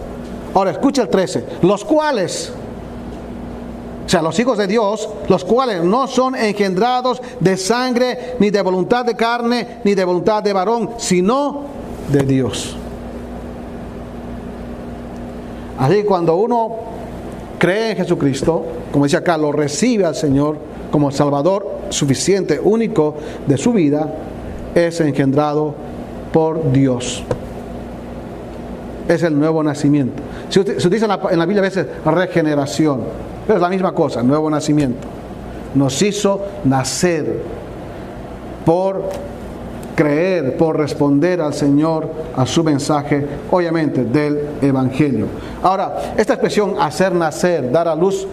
Ahora 0.55 0.71
escucha 0.71 1.03
el 1.03 1.09
13, 1.09 1.45
los 1.61 1.85
cuales, 1.85 2.51
o 4.07 4.09
sea, 4.09 4.23
los 4.23 4.39
hijos 4.39 4.57
de 4.57 4.65
Dios, 4.65 5.07
los 5.29 5.45
cuales 5.45 5.83
no 5.83 6.07
son 6.07 6.35
engendrados 6.35 7.21
de 7.39 7.57
sangre, 7.57 8.37
ni 8.39 8.49
de 8.49 8.63
voluntad 8.63 9.05
de 9.05 9.15
carne, 9.15 9.81
ni 9.83 9.93
de 9.93 10.03
voluntad 10.03 10.41
de 10.41 10.51
varón, 10.51 10.89
sino 10.97 11.61
de 12.11 12.23
Dios. 12.23 12.75
Así 15.77 16.03
cuando 16.03 16.37
uno 16.37 17.00
cree 17.61 17.91
en 17.91 17.97
Jesucristo, 17.97 18.65
como 18.91 19.05
dice 19.05 19.17
acá, 19.17 19.37
lo 19.37 19.51
recibe 19.51 20.03
al 20.03 20.15
Señor 20.15 20.57
como 20.89 21.11
Salvador 21.11 21.69
suficiente, 21.89 22.59
único 22.59 23.13
de 23.45 23.55
su 23.55 23.71
vida, 23.71 24.11
es 24.73 24.99
engendrado 24.99 25.75
por 26.33 26.71
Dios. 26.71 27.23
Es 29.07 29.21
el 29.21 29.37
nuevo 29.37 29.61
nacimiento. 29.61 30.23
Se 30.49 30.59
utiliza 30.59 31.05
en 31.29 31.37
la, 31.37 31.45
Biblia 31.45 31.61
a 31.61 31.69
veces 31.69 31.85
regeneración, 32.03 33.01
pero 33.45 33.57
es 33.57 33.61
la 33.61 33.69
misma 33.69 33.93
cosa, 33.93 34.23
nuevo 34.23 34.49
nacimiento. 34.49 35.07
Nos 35.75 36.01
hizo 36.01 36.41
nacer 36.63 37.43
por 38.65 39.03
creer, 40.01 40.57
por 40.57 40.79
responder 40.79 41.41
al 41.41 41.53
Señor, 41.53 42.09
a 42.35 42.47
su 42.47 42.63
mensaje, 42.63 43.23
obviamente, 43.51 44.03
del 44.03 44.47
Evangelio. 44.59 45.27
Ahora, 45.61 46.13
esta 46.17 46.33
expresión 46.33 46.75
hacer 46.79 47.13
nacer, 47.13 47.71
dar 47.71 47.87
a 47.87 47.93
luz, 47.93 48.25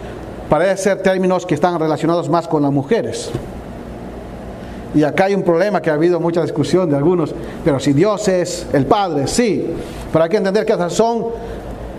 parece 0.49 0.77
ser 0.77 1.03
términos 1.03 1.45
que 1.45 1.53
están 1.53 1.79
relacionados 1.79 2.27
más 2.27 2.47
con 2.47 2.63
las 2.63 2.71
mujeres. 2.71 3.29
Y 4.95 5.03
acá 5.03 5.25
hay 5.25 5.35
un 5.35 5.43
problema 5.43 5.79
que 5.79 5.91
ha 5.91 5.93
habido 5.93 6.19
mucha 6.19 6.41
discusión 6.41 6.89
de 6.89 6.97
algunos, 6.97 7.35
pero 7.63 7.79
si 7.79 7.93
Dios 7.93 8.27
es 8.27 8.65
el 8.73 8.87
Padre, 8.87 9.27
sí, 9.27 9.67
pero 10.11 10.23
hay 10.23 10.29
que 10.31 10.37
entender 10.37 10.65
que 10.65 10.73
esas 10.73 10.91
son 10.91 11.27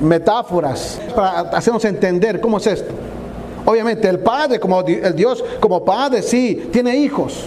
metáforas 0.00 1.00
para 1.14 1.42
hacernos 1.56 1.84
entender 1.84 2.40
cómo 2.40 2.56
es 2.56 2.66
esto. 2.66 2.92
Obviamente 3.64 4.08
el 4.08 4.18
Padre, 4.18 4.58
como 4.58 4.80
el 4.80 5.14
Dios 5.14 5.44
como 5.60 5.84
Padre, 5.84 6.22
sí, 6.22 6.70
tiene 6.72 6.96
hijos. 6.96 7.44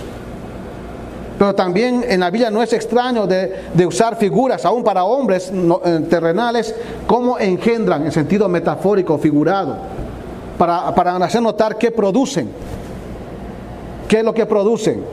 Pero 1.44 1.56
también 1.56 2.06
en 2.08 2.22
la 2.22 2.30
Biblia 2.30 2.50
no 2.50 2.64
es 2.64 2.72
extraño 2.72 3.28
de, 3.28 3.86
usar 3.86 4.16
figuras, 4.16 4.64
aún 4.64 4.82
para 4.82 5.04
hombres 5.04 5.52
eh, 5.52 6.00
terrenales, 6.10 6.74
como 7.06 7.38
engendran 7.38 8.06
en 8.06 8.14
sentido 8.14 8.48
metafórico, 8.48 9.18
figurado, 9.18 9.76
para, 10.58 10.96
para 10.96 11.18
hacer 11.18 11.42
notar 11.42 11.78
qué 11.78 11.92
producen. 11.92 12.50
¿Qué 14.08 14.20
es 14.20 14.24
lo 14.24 14.34
que 14.34 14.46
producen? 14.46 15.04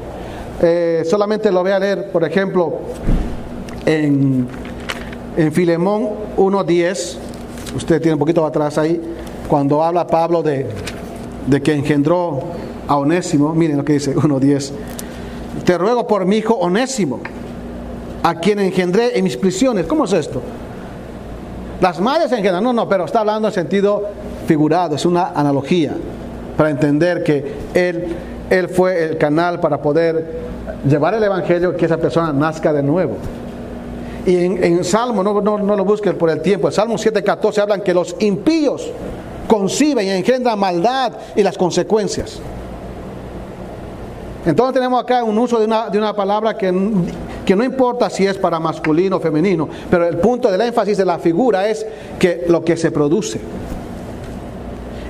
Eh, 0.62 1.02
solamente 1.04 1.50
lo 1.50 1.64
voy 1.64 1.72
a 1.72 1.80
leer, 1.80 2.12
por 2.12 2.22
ejemplo, 2.22 2.78
en, 3.84 4.46
en 5.36 5.52
Filemón 5.52 6.10
1.10, 6.36 7.16
usted 7.74 8.00
tiene 8.00 8.14
un 8.14 8.20
poquito 8.20 8.46
atrás 8.46 8.78
ahí, 8.78 9.00
cuando 9.48 9.82
habla 9.82 10.06
Pablo 10.06 10.44
de, 10.44 10.64
de 11.48 11.60
que 11.60 11.72
engendró 11.72 12.38
a 12.86 12.96
Onésimo, 12.98 13.52
miren 13.52 13.78
lo 13.78 13.84
que 13.84 13.94
dice 13.94 14.14
1.10, 14.14 14.70
te 15.70 15.78
ruego 15.78 16.04
por 16.04 16.26
mi 16.26 16.38
hijo 16.38 16.54
Onésimo, 16.54 17.20
a 18.24 18.34
quien 18.40 18.58
engendré 18.58 19.16
en 19.16 19.22
mis 19.22 19.36
prisiones. 19.36 19.86
¿Cómo 19.86 20.04
es 20.04 20.12
esto? 20.12 20.42
Las 21.80 22.00
madres 22.00 22.32
engendran, 22.32 22.64
no, 22.64 22.72
no, 22.72 22.88
pero 22.88 23.04
está 23.04 23.20
hablando 23.20 23.46
en 23.46 23.54
sentido 23.54 24.02
figurado, 24.48 24.96
es 24.96 25.06
una 25.06 25.28
analogía 25.28 25.94
para 26.56 26.70
entender 26.70 27.22
que 27.22 27.54
él, 27.72 28.16
él 28.50 28.68
fue 28.68 29.10
el 29.10 29.16
canal 29.16 29.60
para 29.60 29.80
poder 29.80 30.40
llevar 30.88 31.14
el 31.14 31.22
Evangelio, 31.22 31.76
que 31.76 31.84
esa 31.84 31.98
persona 31.98 32.32
nazca 32.32 32.72
de 32.72 32.82
nuevo. 32.82 33.14
Y 34.26 34.38
en, 34.38 34.82
Salmo, 34.82 35.22
no, 35.22 35.40
no, 35.40 35.76
lo 35.76 35.84
busquen 35.84 36.18
por 36.18 36.30
el 36.30 36.42
tiempo, 36.42 36.66
en 36.66 36.72
Salmo 36.72 36.96
7:14 36.96 37.58
hablan 37.58 37.82
que 37.82 37.94
los 37.94 38.16
impíos 38.18 38.90
conciben 39.46 40.04
y 40.04 40.10
engendran 40.10 40.58
maldad 40.58 41.12
y 41.36 41.44
las 41.44 41.56
consecuencias. 41.56 42.40
Entonces 44.44 44.74
tenemos 44.74 45.02
acá 45.02 45.22
un 45.22 45.36
uso 45.38 45.58
de 45.58 45.66
una, 45.66 45.90
de 45.90 45.98
una 45.98 46.14
palabra 46.14 46.56
que, 46.56 46.72
que, 47.44 47.54
no 47.54 47.62
importa 47.62 48.08
si 48.08 48.26
es 48.26 48.38
para 48.38 48.58
masculino 48.58 49.16
o 49.16 49.20
femenino, 49.20 49.68
pero 49.90 50.06
el 50.06 50.16
punto 50.18 50.50
del 50.50 50.60
énfasis 50.62 50.96
de 50.96 51.04
la 51.04 51.18
figura 51.18 51.68
es 51.68 51.86
que 52.18 52.44
lo 52.48 52.64
que 52.64 52.76
se 52.76 52.90
produce. 52.90 53.40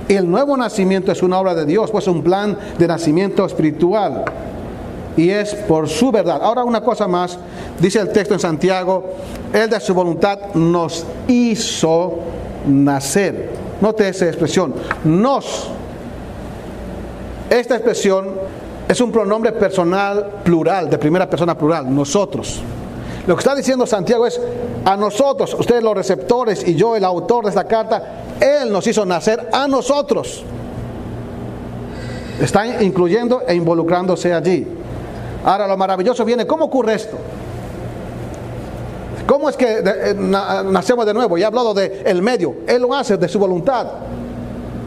El 0.09 0.29
nuevo 0.29 0.57
nacimiento 0.57 1.11
es 1.11 1.23
una 1.23 1.39
obra 1.39 1.55
de 1.55 1.65
Dios, 1.65 1.89
pues 1.91 2.07
un 2.07 2.21
plan 2.21 2.57
de 2.77 2.87
nacimiento 2.87 3.45
espiritual 3.45 4.25
y 5.15 5.29
es 5.29 5.53
por 5.55 5.89
su 5.89 6.11
verdad. 6.11 6.41
Ahora 6.41 6.63
una 6.63 6.81
cosa 6.81 7.07
más, 7.07 7.37
dice 7.79 7.99
el 7.99 8.09
texto 8.11 8.33
en 8.33 8.39
Santiago, 8.39 9.11
Él 9.53 9.69
de 9.69 9.79
su 9.79 9.93
voluntad 9.93 10.53
nos 10.53 11.05
hizo 11.27 12.19
nacer. 12.67 13.49
Note 13.79 14.07
esa 14.07 14.27
expresión, 14.27 14.73
nos. 15.03 15.69
Esta 17.49 17.75
expresión 17.75 18.29
es 18.91 18.99
un 18.99 19.09
pronombre 19.09 19.53
personal 19.53 20.41
plural, 20.43 20.89
de 20.89 20.97
primera 20.97 21.29
persona 21.29 21.57
plural, 21.57 21.95
nosotros. 21.95 22.59
Lo 23.25 23.35
que 23.35 23.39
está 23.39 23.55
diciendo 23.55 23.85
Santiago 23.87 24.27
es 24.27 24.37
a 24.83 24.97
nosotros, 24.97 25.53
ustedes 25.53 25.81
los 25.81 25.95
receptores 25.95 26.67
y 26.67 26.75
yo 26.75 26.97
el 26.97 27.05
autor 27.05 27.45
de 27.45 27.51
esta 27.51 27.63
carta, 27.63 28.23
Él 28.37 28.69
nos 28.69 28.85
hizo 28.85 29.05
nacer 29.05 29.47
a 29.53 29.65
nosotros. 29.65 30.43
Están 32.41 32.83
incluyendo 32.83 33.43
e 33.47 33.55
involucrándose 33.55 34.33
allí. 34.33 34.67
Ahora 35.45 35.67
lo 35.67 35.77
maravilloso 35.77 36.25
viene, 36.25 36.45
¿cómo 36.45 36.65
ocurre 36.65 36.95
esto? 36.95 37.17
¿Cómo 39.25 39.47
es 39.47 39.55
que 39.55 39.81
eh, 39.85 40.13
nacemos 40.15 41.05
de 41.05 41.13
nuevo? 41.13 41.37
Ya 41.37 41.45
he 41.45 41.47
hablado 41.47 41.73
del 41.73 41.93
el 42.03 42.21
medio, 42.21 42.55
Él 42.67 42.81
lo 42.81 42.93
hace 42.93 43.15
de 43.15 43.29
su 43.29 43.39
voluntad. 43.39 43.87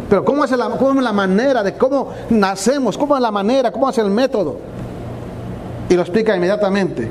Pero 0.08 0.24
¿cómo 0.24 0.44
es, 0.44 0.50
la, 0.50 0.68
¿cómo 0.70 0.98
es 1.00 1.04
la 1.04 1.12
manera 1.12 1.62
de 1.62 1.74
cómo 1.74 2.08
nacemos? 2.30 2.98
¿Cómo 2.98 3.16
es 3.16 3.22
la 3.22 3.30
manera? 3.30 3.70
¿Cómo 3.70 3.88
es 3.88 3.98
el 3.98 4.10
método? 4.10 4.56
Y 5.88 5.94
lo 5.94 6.02
explica 6.02 6.36
inmediatamente. 6.36 7.08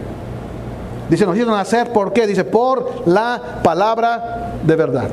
Dice, 1.10 1.25
nos 1.25 1.38
hizo 1.38 1.51
nacer, 1.51 1.91
¿por 1.91 2.13
qué? 2.13 2.25
Dice, 2.27 2.43
por 2.43 3.08
la 3.08 3.60
palabra 3.63 4.53
de 4.63 4.75
verdad. 4.75 5.10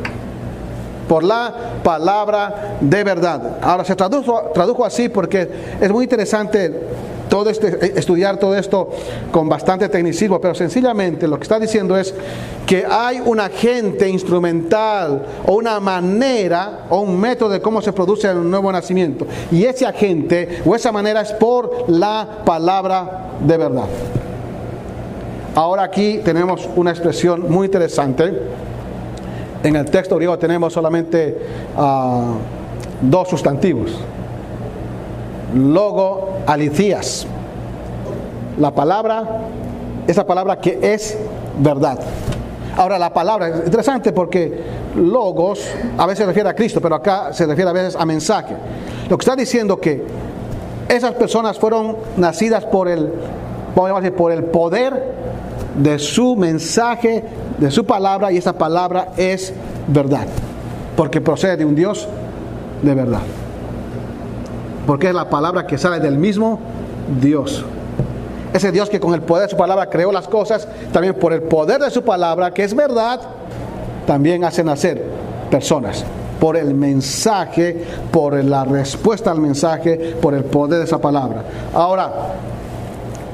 Por 1.09 1.25
la 1.25 1.53
palabra 1.83 2.77
de 2.81 3.05
verdad. 3.05 3.59
Ahora 3.63 3.85
se 3.85 3.97
tradujo, 3.97 4.51
tradujo 4.55 4.85
así 4.85 5.09
porque 5.09 5.51
es 5.81 5.91
muy 5.91 6.05
interesante 6.05 6.89
todo 7.31 7.49
este, 7.49 7.69
eh, 7.69 7.93
estudiar 7.97 8.37
todo 8.37 8.55
esto 8.55 8.91
con 9.31 9.49
bastante 9.49 9.89
tecnicismo, 9.89 10.39
pero 10.41 10.55
sencillamente 10.55 11.27
lo 11.27 11.39
que 11.39 11.45
está 11.45 11.59
diciendo 11.59 11.97
es 11.97 12.13
que 12.67 12.85
hay 12.85 13.23
un 13.25 13.41
agente 13.41 14.07
instrumental 14.09 15.25
o 15.47 15.55
una 15.55 15.81
manera 15.81 16.87
o 16.91 17.01
un 17.01 17.19
método 17.19 17.51
de 17.51 17.63
cómo 17.63 17.81
se 17.81 17.93
produce 17.95 18.29
el 18.29 18.51
nuevo 18.51 18.71
nacimiento. 18.71 19.27
Y 19.51 19.65
ese 19.65 19.87
agente 19.87 20.61
o 20.67 20.75
esa 20.75 20.93
manera 20.93 21.23
es 21.23 21.33
por 21.33 21.89
la 21.89 22.43
palabra 22.45 23.31
de 23.41 23.57
verdad. 23.57 23.87
Ahora 25.55 25.85
aquí 25.85 26.21
tenemos 26.25 26.69
una 26.77 26.91
expresión 26.91 27.51
muy 27.51 27.67
interesante. 27.67 28.33
En 29.63 29.77
el 29.77 29.85
texto 29.87 30.17
griego 30.17 30.39
tenemos 30.39 30.73
solamente 30.73 31.39
ah, 31.77 32.35
dos 33.03 33.29
sustantivos 33.29 33.93
logo 35.55 36.39
alicías. 36.47 37.27
La 38.59 38.75
palabra, 38.75 39.43
esa 40.07 40.27
palabra 40.27 40.61
que 40.61 40.79
es 40.83 41.17
verdad. 41.59 41.99
Ahora 42.77 42.99
la 42.99 43.13
palabra 43.13 43.49
es 43.49 43.65
interesante 43.67 44.13
porque 44.13 44.63
logos 44.97 45.61
a 45.99 46.07
veces 46.07 46.19
se 46.19 46.27
refiere 46.27 46.49
a 46.49 46.55
Cristo, 46.55 46.81
pero 46.81 46.95
acá 46.95 47.33
se 47.33 47.47
refiere 47.47 47.71
a 47.71 47.73
veces 47.73 47.97
a 47.97 48.05
mensaje. 48.05 48.55
Lo 49.09 49.19
que 49.19 49.23
está 49.23 49.37
diciendo 49.37 49.81
que 49.81 50.03
esas 50.89 51.15
personas 51.15 51.59
fueron 51.59 51.97
nacidas 52.17 52.65
por 52.65 52.89
el, 52.89 53.13
por 54.17 54.33
el 54.33 54.45
poder 54.45 55.15
de 55.77 55.99
su 55.99 56.37
mensaje, 56.37 57.25
de 57.59 57.71
su 57.71 57.85
palabra, 57.85 58.33
y 58.33 58.37
esa 58.37 58.55
palabra 58.55 59.09
es 59.17 59.53
verdad, 59.87 60.27
porque 60.97 61.21
procede 61.21 61.57
de 61.57 61.65
un 61.65 61.75
Dios 61.75 62.09
de 62.83 62.95
verdad 62.95 63.23
porque 64.87 65.09
es 65.09 65.15
la 65.15 65.29
palabra 65.29 65.67
que 65.67 65.79
sale 65.79 66.01
del 66.01 66.17
mismo 66.17 66.59
Dios. 67.21 67.65
Ese 68.53 68.73
Dios 68.73 68.91
que 68.91 68.99
con 68.99 69.15
el 69.15 69.23
poder 69.23 69.45
de 69.45 69.51
su 69.51 69.57
palabra 69.57 69.87
creó 69.87 70.11
las 70.11 70.27
cosas, 70.27 70.67
también 70.93 71.15
por 71.15 71.33
el 71.33 71.43
poder 71.43 71.81
de 71.81 71.91
su 71.91 72.03
palabra, 72.03 72.53
que 72.53 72.65
es 72.65 72.75
verdad, 72.75 73.21
también 74.07 74.45
hace 74.45 74.65
nacer 74.65 75.05
personas. 75.51 76.05
Por 76.41 76.57
el 76.57 76.75
mensaje, 76.75 77.85
por 78.11 78.43
la 78.43 78.65
respuesta 78.65 79.31
al 79.31 79.41
mensaje, 79.41 80.17
por 80.21 80.35
el 80.35 80.45
poder 80.45 80.79
de 80.79 80.85
esa 80.87 80.99
palabra. 80.99 81.45
Ahora, 81.75 82.13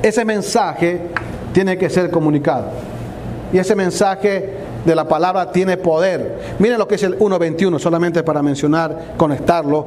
ese 0.02 0.24
mensaje 0.24 1.00
tiene 1.52 1.78
que 1.78 1.88
ser 1.88 2.10
comunicado. 2.10 2.66
Y 3.52 3.58
ese 3.58 3.74
mensaje 3.74 4.65
de 4.86 4.94
la 4.94 5.06
palabra 5.06 5.50
tiene 5.50 5.76
poder. 5.76 6.56
Miren 6.58 6.78
lo 6.78 6.86
que 6.86 6.94
es 6.94 7.02
el 7.02 7.18
1.21, 7.18 7.78
solamente 7.78 8.22
para 8.22 8.40
mencionar, 8.40 9.14
conectarlo, 9.16 9.86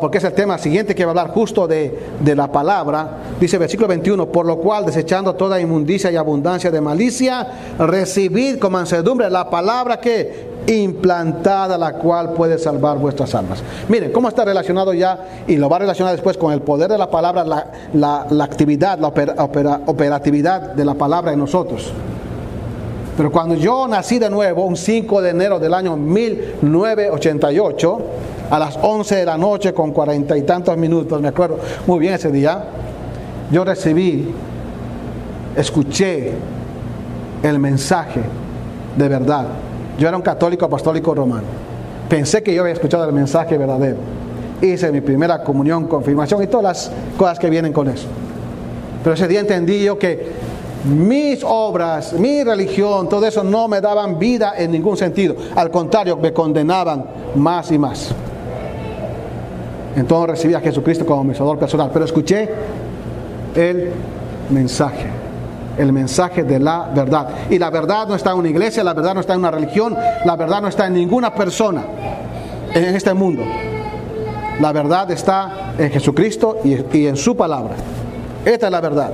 porque 0.00 0.18
es 0.18 0.24
el 0.24 0.32
tema 0.32 0.56
siguiente 0.56 0.94
que 0.94 1.04
va 1.04 1.10
a 1.10 1.12
hablar 1.12 1.34
justo 1.34 1.66
de, 1.66 1.98
de 2.20 2.36
la 2.36 2.50
palabra. 2.50 3.18
Dice 3.40 3.58
versículo 3.58 3.88
21, 3.88 4.26
por 4.26 4.46
lo 4.46 4.58
cual 4.58 4.86
desechando 4.86 5.34
toda 5.34 5.60
inmundicia 5.60 6.10
y 6.10 6.16
abundancia 6.16 6.70
de 6.70 6.80
malicia, 6.80 7.46
recibid 7.78 8.58
con 8.58 8.72
mansedumbre 8.72 9.28
la 9.28 9.50
palabra 9.50 9.98
que 9.98 10.48
implantada 10.66 11.76
la 11.76 11.94
cual 11.94 12.34
puede 12.34 12.58
salvar 12.58 12.98
vuestras 12.98 13.34
almas. 13.34 13.62
Miren, 13.88 14.12
cómo 14.12 14.28
está 14.28 14.44
relacionado 14.44 14.92
ya, 14.92 15.44
y 15.48 15.56
lo 15.56 15.68
va 15.68 15.76
a 15.76 15.80
relacionar 15.80 16.12
después 16.12 16.36
con 16.36 16.52
el 16.52 16.62
poder 16.62 16.90
de 16.90 16.98
la 16.98 17.10
palabra, 17.10 17.44
la, 17.44 18.44
actividad, 18.44 18.98
la 18.98 19.08
operatividad 19.08 20.74
de 20.74 20.84
la 20.84 20.94
palabra 20.94 21.32
en 21.32 21.38
nosotros. 21.38 21.92
Pero 23.20 23.30
cuando 23.30 23.54
yo 23.54 23.86
nací 23.86 24.18
de 24.18 24.30
nuevo, 24.30 24.64
un 24.64 24.78
5 24.78 25.20
de 25.20 25.28
enero 25.28 25.58
del 25.58 25.74
año 25.74 25.94
1988, 25.94 27.98
a 28.50 28.58
las 28.58 28.78
11 28.80 29.14
de 29.14 29.26
la 29.26 29.36
noche 29.36 29.74
con 29.74 29.92
cuarenta 29.92 30.38
y 30.38 30.42
tantos 30.44 30.74
minutos, 30.78 31.20
me 31.20 31.28
acuerdo 31.28 31.58
muy 31.86 31.98
bien 31.98 32.14
ese 32.14 32.32
día, 32.32 32.64
yo 33.50 33.62
recibí, 33.62 34.34
escuché 35.54 36.32
el 37.42 37.58
mensaje 37.58 38.22
de 38.96 39.06
verdad. 39.06 39.48
Yo 39.98 40.08
era 40.08 40.16
un 40.16 40.22
católico 40.22 40.64
apostólico 40.64 41.14
romano. 41.14 41.44
Pensé 42.08 42.42
que 42.42 42.54
yo 42.54 42.62
había 42.62 42.72
escuchado 42.72 43.04
el 43.04 43.12
mensaje 43.12 43.58
verdadero. 43.58 43.98
Hice 44.62 44.90
mi 44.90 45.02
primera 45.02 45.44
comunión, 45.44 45.88
confirmación 45.88 46.42
y 46.42 46.46
todas 46.46 46.64
las 46.64 46.90
cosas 47.18 47.38
que 47.38 47.50
vienen 47.50 47.74
con 47.74 47.86
eso. 47.86 48.06
Pero 49.04 49.12
ese 49.12 49.28
día 49.28 49.40
entendí 49.40 49.84
yo 49.84 49.98
que 49.98 50.49
mis 50.84 51.44
obras, 51.44 52.12
mi 52.14 52.42
religión, 52.42 53.08
todo 53.08 53.26
eso 53.26 53.44
no 53.44 53.68
me 53.68 53.80
daban 53.80 54.18
vida 54.18 54.54
en 54.56 54.72
ningún 54.72 54.96
sentido. 54.96 55.36
Al 55.54 55.70
contrario, 55.70 56.16
me 56.16 56.32
condenaban 56.32 57.04
más 57.34 57.70
y 57.70 57.78
más. 57.78 58.14
Entonces 59.96 60.30
recibí 60.30 60.54
a 60.54 60.60
Jesucristo 60.60 61.04
como 61.04 61.24
mi 61.24 61.34
salvador 61.34 61.58
personal. 61.58 61.90
Pero 61.92 62.04
escuché 62.04 62.48
el 63.54 63.92
mensaje, 64.50 65.06
el 65.76 65.92
mensaje 65.92 66.44
de 66.44 66.58
la 66.58 66.90
verdad. 66.94 67.28
Y 67.50 67.58
la 67.58 67.70
verdad 67.70 68.06
no 68.06 68.14
está 68.14 68.32
en 68.32 68.38
una 68.38 68.48
iglesia, 68.48 68.84
la 68.84 68.94
verdad 68.94 69.14
no 69.14 69.20
está 69.20 69.34
en 69.34 69.40
una 69.40 69.50
religión, 69.50 69.96
la 70.24 70.36
verdad 70.36 70.62
no 70.62 70.68
está 70.68 70.86
en 70.86 70.94
ninguna 70.94 71.34
persona 71.34 71.82
en 72.72 72.94
este 72.94 73.12
mundo. 73.14 73.42
La 74.60 74.72
verdad 74.72 75.10
está 75.10 75.72
en 75.78 75.90
Jesucristo 75.90 76.58
y, 76.64 77.06
en 77.06 77.16
su 77.16 77.36
palabra. 77.36 77.74
Esta 78.44 78.66
es 78.66 78.72
la 78.72 78.80
verdad. 78.80 79.12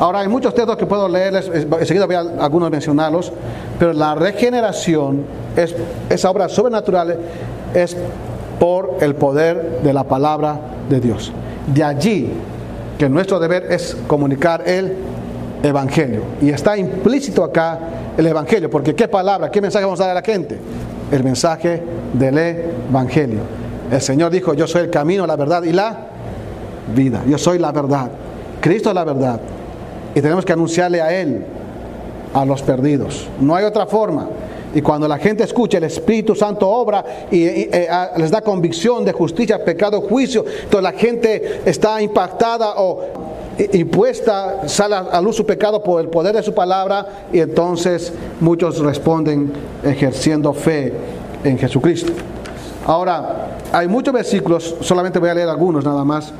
Ahora 0.00 0.20
hay 0.20 0.28
muchos 0.28 0.54
textos 0.54 0.78
que 0.78 0.86
puedo 0.86 1.06
leerles, 1.10 1.50
enseguida 1.78 2.06
voy 2.06 2.14
a 2.14 2.20
algunos 2.20 2.70
mencionarlos, 2.70 3.30
pero 3.78 3.92
la 3.92 4.14
regeneración 4.14 5.24
es 5.54 5.74
esa 6.08 6.30
obra 6.30 6.48
sobrenatural 6.48 7.18
es 7.74 7.94
por 8.58 8.96
el 9.02 9.14
poder 9.14 9.80
de 9.82 9.92
la 9.92 10.04
palabra 10.04 10.58
de 10.88 11.00
Dios. 11.00 11.30
De 11.66 11.84
allí 11.84 12.32
que 12.98 13.10
nuestro 13.10 13.38
deber 13.38 13.66
es 13.70 13.94
comunicar 14.06 14.66
el 14.66 14.96
evangelio 15.62 16.22
y 16.40 16.48
está 16.48 16.78
implícito 16.78 17.44
acá 17.44 17.78
el 18.16 18.26
evangelio, 18.26 18.70
porque 18.70 18.94
qué 18.94 19.06
palabra, 19.06 19.50
qué 19.50 19.60
mensaje 19.60 19.84
vamos 19.84 20.00
a 20.00 20.04
dar 20.04 20.12
a 20.12 20.20
la 20.20 20.22
gente? 20.22 20.58
El 21.12 21.22
mensaje 21.22 21.82
del 22.14 22.38
evangelio. 22.38 23.40
El 23.92 24.00
Señor 24.00 24.30
dijo, 24.30 24.54
"Yo 24.54 24.66
soy 24.66 24.84
el 24.84 24.90
camino, 24.90 25.26
la 25.26 25.36
verdad 25.36 25.62
y 25.62 25.74
la 25.74 25.94
vida. 26.94 27.22
Yo 27.28 27.36
soy 27.36 27.58
la 27.58 27.70
verdad. 27.70 28.10
Cristo 28.62 28.88
es 28.88 28.94
la 28.94 29.04
verdad." 29.04 29.40
Y 30.14 30.20
tenemos 30.20 30.44
que 30.44 30.52
anunciarle 30.52 31.00
a 31.00 31.12
Él, 31.12 31.44
a 32.34 32.44
los 32.44 32.62
perdidos. 32.62 33.28
No 33.40 33.54
hay 33.54 33.64
otra 33.64 33.86
forma. 33.86 34.28
Y 34.74 34.82
cuando 34.82 35.08
la 35.08 35.18
gente 35.18 35.42
escucha 35.42 35.78
el 35.78 35.84
Espíritu 35.84 36.34
Santo 36.34 36.68
obra 36.68 37.04
y, 37.30 37.44
eh, 37.44 37.88
les 38.16 38.30
da 38.30 38.40
convicción 38.40 39.04
de 39.04 39.12
justicia, 39.12 39.64
pecado, 39.64 40.00
juicio, 40.00 40.44
entonces 40.46 40.82
la 40.82 40.92
gente 40.92 41.62
está 41.64 42.00
impactada 42.00 42.74
o 42.76 43.02
impuesta, 43.72 44.68
sale 44.68 44.94
a 44.94 45.20
luz 45.20 45.36
su 45.36 45.44
pecado 45.44 45.82
por 45.82 46.00
el 46.00 46.08
poder 46.08 46.36
de 46.36 46.42
su 46.42 46.54
palabra 46.54 47.06
y 47.32 47.40
entonces 47.40 48.12
muchos 48.40 48.78
responden 48.78 49.52
ejerciendo 49.84 50.52
fe 50.52 50.92
en 51.42 51.58
Jesucristo. 51.58 52.12
Ahora, 52.86 53.58
hay 53.72 53.88
muchos 53.88 54.14
versículos, 54.14 54.76
solamente 54.80 55.18
voy 55.18 55.28
a 55.28 55.34
leer 55.34 55.48
algunos 55.48 55.84
nada 55.84 56.04
más. 56.04 56.32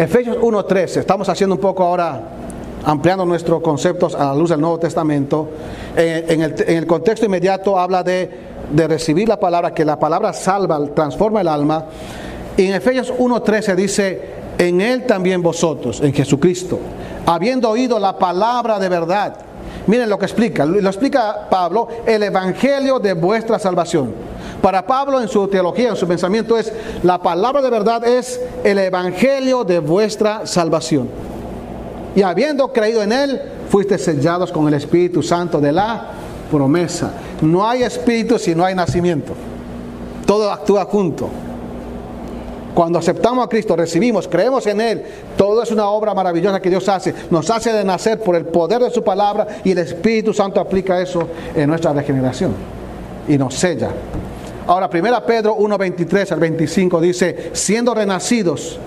Efesios 0.00 0.38
1.13, 0.38 1.00
estamos 1.00 1.28
haciendo 1.28 1.56
un 1.56 1.60
poco 1.60 1.82
ahora, 1.82 2.22
ampliando 2.86 3.26
nuestros 3.26 3.60
conceptos 3.60 4.14
a 4.14 4.24
la 4.24 4.34
luz 4.34 4.48
del 4.48 4.58
Nuevo 4.58 4.78
Testamento. 4.78 5.50
En, 5.94 6.40
el, 6.40 6.86
contexto 6.86 7.26
inmediato 7.26 7.78
habla 7.78 8.02
de, 8.02 8.30
de, 8.72 8.88
recibir 8.88 9.28
la 9.28 9.38
palabra, 9.38 9.74
que 9.74 9.84
la 9.84 9.98
palabra 9.98 10.32
salva, 10.32 10.80
transforma 10.94 11.42
el 11.42 11.48
alma. 11.48 11.84
Y 12.56 12.68
en 12.68 12.76
Efesios 12.76 13.12
1.13 13.12 13.74
dice, 13.74 14.20
en 14.56 14.80
Él 14.80 15.04
también 15.04 15.42
vosotros, 15.42 16.00
en 16.00 16.14
Jesucristo, 16.14 16.78
habiendo 17.26 17.68
oído 17.68 17.98
la 17.98 18.18
palabra 18.18 18.78
de 18.78 18.88
verdad. 18.88 19.36
Miren 19.86 20.08
lo 20.08 20.18
que 20.18 20.24
explica, 20.24 20.64
lo 20.64 20.88
explica 20.88 21.46
Pablo, 21.50 21.88
el 22.06 22.22
Evangelio 22.22 22.98
de 23.00 23.12
vuestra 23.12 23.58
salvación. 23.58 24.14
Para 24.62 24.86
Pablo 24.86 25.20
en 25.20 25.28
su 25.28 25.48
teología, 25.48 25.90
en 25.90 25.96
su 25.96 26.06
pensamiento 26.06 26.56
es, 26.56 26.72
la 27.02 27.22
palabra 27.22 27.62
de 27.62 27.70
verdad 27.70 28.06
es 28.06 28.40
el 28.62 28.78
evangelio 28.78 29.64
de 29.64 29.78
vuestra 29.78 30.46
salvación. 30.46 31.08
Y 32.14 32.22
habiendo 32.22 32.72
creído 32.72 33.02
en 33.02 33.12
él, 33.12 33.40
fuiste 33.68 33.96
sellados 33.96 34.52
con 34.52 34.68
el 34.68 34.74
Espíritu 34.74 35.22
Santo 35.22 35.60
de 35.60 35.72
la 35.72 36.10
promesa. 36.50 37.12
No 37.40 37.66
hay 37.66 37.84
espíritu 37.84 38.38
si 38.38 38.54
no 38.54 38.64
hay 38.64 38.74
nacimiento. 38.74 39.32
Todo 40.26 40.50
actúa 40.50 40.84
junto. 40.84 41.28
Cuando 42.74 42.98
aceptamos 42.98 43.44
a 43.44 43.48
Cristo, 43.48 43.74
recibimos, 43.74 44.28
creemos 44.28 44.66
en 44.66 44.80
Él, 44.80 45.02
todo 45.36 45.62
es 45.62 45.70
una 45.70 45.88
obra 45.88 46.14
maravillosa 46.14 46.60
que 46.60 46.70
Dios 46.70 46.88
hace. 46.88 47.14
Nos 47.30 47.50
hace 47.50 47.72
de 47.72 47.84
nacer 47.84 48.20
por 48.20 48.36
el 48.36 48.46
poder 48.46 48.80
de 48.82 48.90
su 48.90 49.02
palabra 49.02 49.46
y 49.64 49.72
el 49.72 49.78
Espíritu 49.78 50.32
Santo 50.32 50.60
aplica 50.60 51.00
eso 51.00 51.26
en 51.54 51.68
nuestra 51.68 51.92
regeneración 51.92 52.54
y 53.26 53.36
nos 53.36 53.54
sella. 53.54 53.90
Ahora, 54.70 54.88
1 54.88 55.26
Pedro 55.26 55.56
1, 55.56 55.78
23 55.78 56.30
al 56.30 56.38
25 56.38 57.00
dice, 57.00 57.50
siendo 57.54 57.92
renacidos, 57.92 58.78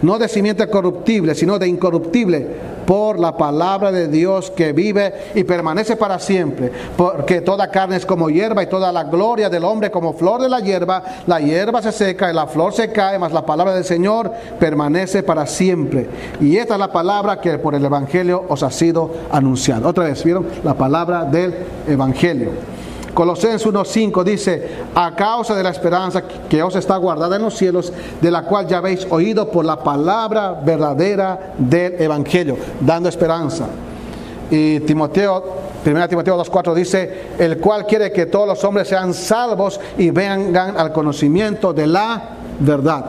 no 0.00 0.18
de 0.18 0.28
simiente 0.28 0.66
corruptible, 0.66 1.34
sino 1.34 1.58
de 1.58 1.68
incorruptible, 1.68 2.46
por 2.86 3.18
la 3.20 3.36
palabra 3.36 3.92
de 3.92 4.08
Dios 4.08 4.50
que 4.50 4.72
vive 4.72 5.12
y 5.34 5.44
permanece 5.44 5.96
para 5.96 6.18
siempre. 6.20 6.72
Porque 6.96 7.42
toda 7.42 7.70
carne 7.70 7.96
es 7.96 8.06
como 8.06 8.30
hierba 8.30 8.62
y 8.62 8.68
toda 8.68 8.90
la 8.90 9.04
gloria 9.04 9.50
del 9.50 9.64
hombre 9.64 9.90
como 9.90 10.14
flor 10.14 10.40
de 10.40 10.48
la 10.48 10.60
hierba. 10.60 11.02
La 11.26 11.38
hierba 11.38 11.82
se 11.82 11.92
seca 11.92 12.30
y 12.30 12.34
la 12.34 12.46
flor 12.46 12.72
se 12.72 12.90
cae, 12.90 13.18
mas 13.18 13.32
la 13.32 13.44
palabra 13.44 13.74
del 13.74 13.84
Señor 13.84 14.32
permanece 14.58 15.22
para 15.22 15.46
siempre. 15.46 16.06
Y 16.40 16.56
esta 16.56 16.74
es 16.74 16.80
la 16.80 16.92
palabra 16.92 17.42
que 17.42 17.58
por 17.58 17.74
el 17.74 17.84
Evangelio 17.84 18.42
os 18.48 18.62
ha 18.62 18.70
sido 18.70 19.10
anunciada. 19.30 19.86
Otra 19.86 20.04
vez, 20.04 20.24
¿vieron? 20.24 20.46
La 20.64 20.72
palabra 20.72 21.24
del 21.24 21.52
Evangelio. 21.86 22.75
Colosenses 23.16 23.66
1.5 23.66 24.24
dice, 24.24 24.68
a 24.94 25.16
causa 25.16 25.56
de 25.56 25.62
la 25.62 25.70
esperanza 25.70 26.24
que 26.50 26.62
os 26.62 26.76
está 26.76 26.98
guardada 26.98 27.36
en 27.36 27.42
los 27.42 27.56
cielos, 27.56 27.90
de 28.20 28.30
la 28.30 28.42
cual 28.42 28.66
ya 28.66 28.76
habéis 28.76 29.06
oído 29.08 29.50
por 29.50 29.64
la 29.64 29.82
palabra 29.82 30.60
verdadera 30.62 31.54
del 31.56 31.94
Evangelio, 31.98 32.58
dando 32.78 33.08
esperanza. 33.08 33.68
Y 34.50 34.80
Timoteo, 34.80 35.42
1 35.86 36.08
Timoteo 36.08 36.36
2.4 36.44 36.74
dice, 36.74 37.28
el 37.38 37.56
cual 37.56 37.86
quiere 37.86 38.12
que 38.12 38.26
todos 38.26 38.46
los 38.46 38.62
hombres 38.64 38.86
sean 38.86 39.14
salvos 39.14 39.80
y 39.96 40.10
vengan 40.10 40.76
al 40.76 40.92
conocimiento 40.92 41.72
de 41.72 41.86
la 41.86 42.22
verdad. 42.60 43.02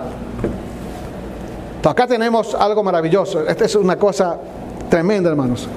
acá 1.83 2.07
tenemos 2.07 2.55
algo 2.55 2.81
maravilloso. 2.81 3.45
Esta 3.45 3.65
es 3.65 3.75
una 3.75 3.97
cosa 3.97 4.37
tremenda, 4.89 5.31
hermanos 5.31 5.67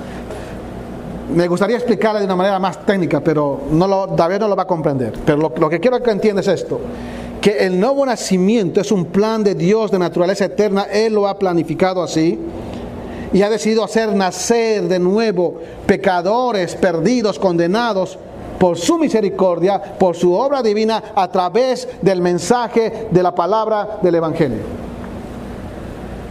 me 1.34 1.46
gustaría 1.48 1.76
explicarle 1.76 2.20
de 2.20 2.26
una 2.26 2.36
manera 2.36 2.58
más 2.58 2.84
técnica, 2.84 3.20
pero 3.20 3.60
no 3.70 3.86
lo, 3.86 4.06
David 4.08 4.38
no 4.38 4.48
lo 4.48 4.56
va 4.56 4.64
a 4.64 4.66
comprender. 4.66 5.12
Pero 5.24 5.38
lo, 5.38 5.68
que 5.68 5.80
quiero 5.80 6.02
que 6.02 6.10
entiendas 6.10 6.46
es 6.48 6.62
esto, 6.62 6.80
que 7.40 7.58
el 7.58 7.78
nuevo 7.78 8.04
nacimiento 8.04 8.80
es 8.80 8.92
un 8.92 9.06
plan 9.06 9.44
de 9.44 9.54
Dios 9.54 9.90
de 9.90 9.98
naturaleza 9.98 10.46
eterna, 10.46 10.84
Él 10.84 11.14
lo 11.14 11.28
ha 11.28 11.38
planificado 11.38 12.02
así 12.02 12.38
y 13.32 13.42
ha 13.42 13.50
decidido 13.50 13.84
hacer 13.84 14.14
nacer 14.14 14.88
de 14.88 14.98
nuevo 14.98 15.58
pecadores 15.86 16.74
perdidos, 16.74 17.38
condenados 17.38 18.18
por 18.58 18.76
su 18.76 18.98
misericordia, 18.98 19.80
por 19.80 20.16
su 20.16 20.34
obra 20.34 20.62
divina, 20.62 21.02
a 21.14 21.30
través 21.30 21.88
del 22.02 22.20
mensaje 22.20 23.08
de 23.10 23.22
la 23.22 23.34
palabra 23.34 23.98
del 24.02 24.16
Evangelio. 24.16 24.58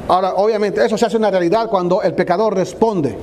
Ahora, 0.10 0.34
obviamente, 0.36 0.84
eso 0.84 0.98
se 0.98 1.06
hace 1.06 1.18
una 1.18 1.32
realidad 1.32 1.70
cuando 1.70 2.02
el 2.02 2.14
pecador 2.14 2.56
responde. 2.56 3.16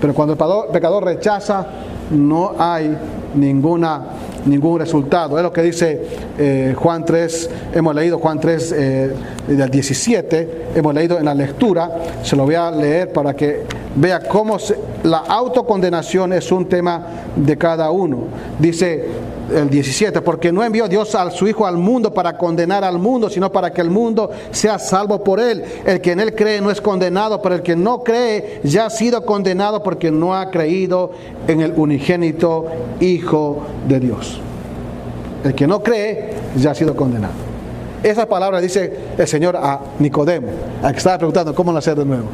Pero 0.00 0.14
cuando 0.14 0.34
el 0.34 0.72
pecador 0.72 1.04
rechaza, 1.04 1.66
no 2.10 2.54
hay 2.58 2.96
ninguna, 3.34 4.02
ningún 4.46 4.78
resultado. 4.78 5.36
Es 5.36 5.42
lo 5.42 5.52
que 5.52 5.62
dice 5.62 6.02
eh, 6.38 6.74
Juan 6.76 7.04
3, 7.04 7.50
hemos 7.74 7.94
leído 7.94 8.18
Juan 8.18 8.40
3 8.40 8.72
eh, 8.72 9.12
del 9.48 9.70
17, 9.70 10.66
hemos 10.74 10.94
leído 10.94 11.18
en 11.18 11.24
la 11.24 11.34
lectura, 11.34 11.90
se 12.22 12.36
lo 12.36 12.44
voy 12.44 12.54
a 12.54 12.70
leer 12.70 13.12
para 13.12 13.34
que 13.34 13.64
vea 13.96 14.20
cómo 14.20 14.56
la 15.02 15.18
autocondenación 15.18 16.32
es 16.32 16.50
un 16.52 16.66
tema 16.66 17.06
de 17.34 17.56
cada 17.56 17.90
uno. 17.90 18.24
Dice, 18.58 19.06
el 19.54 19.70
17, 19.70 20.20
porque 20.22 20.52
no 20.52 20.62
envió 20.62 20.88
Dios 20.88 21.14
a 21.14 21.30
su 21.30 21.46
Hijo 21.46 21.66
al 21.66 21.76
mundo 21.76 22.12
para 22.12 22.36
condenar 22.36 22.84
al 22.84 22.98
mundo, 22.98 23.30
sino 23.30 23.50
para 23.50 23.72
que 23.72 23.80
el 23.80 23.90
mundo 23.90 24.30
sea 24.50 24.78
salvo 24.78 25.22
por 25.22 25.40
él. 25.40 25.64
El 25.84 26.00
que 26.00 26.12
en 26.12 26.20
él 26.20 26.34
cree 26.34 26.60
no 26.60 26.70
es 26.70 26.80
condenado, 26.80 27.40
pero 27.40 27.54
el 27.54 27.62
que 27.62 27.76
no 27.76 28.02
cree 28.02 28.60
ya 28.64 28.86
ha 28.86 28.90
sido 28.90 29.24
condenado 29.24 29.82
porque 29.82 30.10
no 30.10 30.34
ha 30.34 30.50
creído 30.50 31.12
en 31.46 31.60
el 31.60 31.72
unigénito 31.76 32.66
Hijo 33.00 33.62
de 33.86 34.00
Dios. 34.00 34.40
El 35.44 35.54
que 35.54 35.66
no 35.66 35.82
cree 35.82 36.34
ya 36.56 36.72
ha 36.72 36.74
sido 36.74 36.94
condenado. 36.96 37.34
Esa 38.02 38.26
palabra 38.26 38.60
dice 38.60 38.92
el 39.16 39.26
Señor 39.26 39.56
a 39.56 39.80
Nicodemo, 39.98 40.48
al 40.82 40.92
que 40.92 40.98
estaba 40.98 41.18
preguntando 41.18 41.54
cómo 41.54 41.72
nacer 41.72 41.96
de 41.96 42.04
nuevo. 42.04 42.26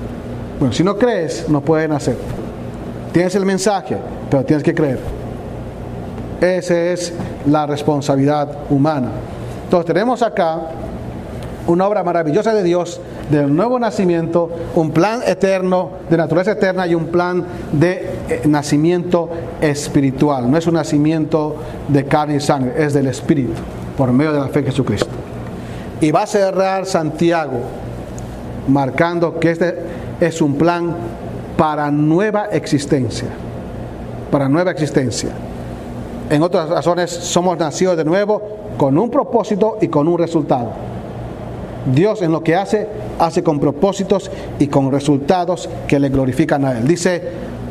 Bueno, 0.59 0.75
si 0.75 0.83
no 0.83 0.97
crees, 0.97 1.49
no 1.49 1.61
puedes 1.61 1.89
nacer. 1.89 2.17
Tienes 3.13 3.35
el 3.35 3.45
mensaje, 3.45 3.97
pero 4.31 4.45
tienes 4.45 4.63
que 4.63 4.75
creer. 4.75 5.24
Esa 6.41 6.93
es 6.93 7.13
la 7.47 7.67
responsabilidad 7.67 8.49
humana. 8.71 9.09
Entonces 9.65 9.87
tenemos 9.87 10.23
acá 10.23 10.61
una 11.67 11.87
obra 11.87 12.03
maravillosa 12.05 12.53
de 12.55 12.63
Dios 12.63 13.01
del 13.31 13.55
nuevo 13.55 13.79
nacimiento, 13.79 14.51
un 14.75 14.91
plan 14.91 15.21
eterno, 15.27 15.91
de 16.11 16.17
naturaleza 16.17 16.53
eterna 16.53 16.87
y 16.87 16.95
un 16.95 17.07
plan 17.07 17.45
de 17.73 18.11
eh, 18.29 18.43
nacimiento 18.45 19.31
espiritual. 19.61 20.51
No 20.51 20.59
es 20.59 20.67
un 20.67 20.75
nacimiento 20.75 21.57
de 21.89 22.05
carne 22.05 22.37
y 22.37 22.41
sangre, 22.41 22.75
es 22.77 22.93
del 22.93 23.07
Espíritu, 23.07 23.53
por 23.97 24.13
medio 24.13 24.33
de 24.33 24.41
la 24.41 24.49
fe 24.49 24.61
en 24.61 24.67
Jesucristo. 24.67 25.11
Y 26.01 26.11
va 26.11 26.23
a 26.23 26.27
cerrar 26.27 26.85
Santiago 26.85 27.61
marcando 28.69 29.39
que 29.39 29.51
este 29.51 29.79
es 30.21 30.43
un 30.43 30.57
plan 30.57 30.95
para 31.57 31.91
nueva 31.91 32.47
existencia, 32.47 33.29
para 34.31 34.49
nueva 34.49 34.71
existencia. 34.71 35.31
En 36.35 36.43
otras 36.43 36.69
razones, 36.69 37.13
somos 37.13 37.57
nacidos 37.57 37.97
de 37.97 38.05
nuevo 38.05 38.43
con 38.77 38.99
un 38.99 39.09
propósito 39.09 39.79
y 39.81 39.87
con 39.87 40.09
un 40.09 40.19
resultado. 40.19 40.71
Dios 41.95 42.23
en 42.23 42.33
lo 42.33 42.43
que 42.43 42.57
hace, 42.57 42.89
hace 43.21 43.45
con 43.45 43.61
propósitos 43.61 44.33
y 44.59 44.67
con 44.67 44.91
resultados 44.91 45.69
que 45.87 46.01
le 46.01 46.09
glorifican 46.09 46.65
a 46.65 46.77
Él. 46.77 46.89
Dice, 46.89 47.23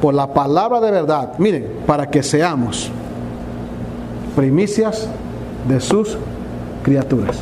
por 0.02 0.13
la 0.13 0.34
palabra 0.34 0.80
de 0.80 0.91
verdad, 0.91 1.34
miren, 1.39 1.67
para 1.86 2.10
que 2.10 2.23
seamos 2.23 2.89
primicias 4.34 5.10
de 5.67 5.82
sus 5.82 6.17
criaturas. 6.84 7.39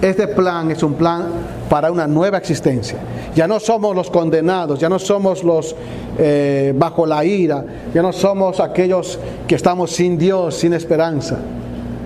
Este 0.00 0.26
plan 0.26 0.70
es 0.70 0.82
un 0.82 0.94
plan 0.94 1.24
para 1.68 1.92
una 1.92 2.06
nueva 2.06 2.38
existencia. 2.38 2.96
Ya 3.34 3.48
no 3.48 3.58
somos 3.58 3.96
los 3.96 4.10
condenados, 4.10 4.78
ya 4.78 4.88
no 4.88 4.98
somos 4.98 5.42
los 5.42 5.74
eh, 6.18 6.72
bajo 6.76 7.04
la 7.04 7.24
ira, 7.24 7.64
ya 7.92 8.00
no 8.00 8.12
somos 8.12 8.60
aquellos 8.60 9.18
que 9.48 9.56
estamos 9.56 9.90
sin 9.90 10.16
Dios, 10.16 10.54
sin 10.54 10.72
esperanza. 10.72 11.38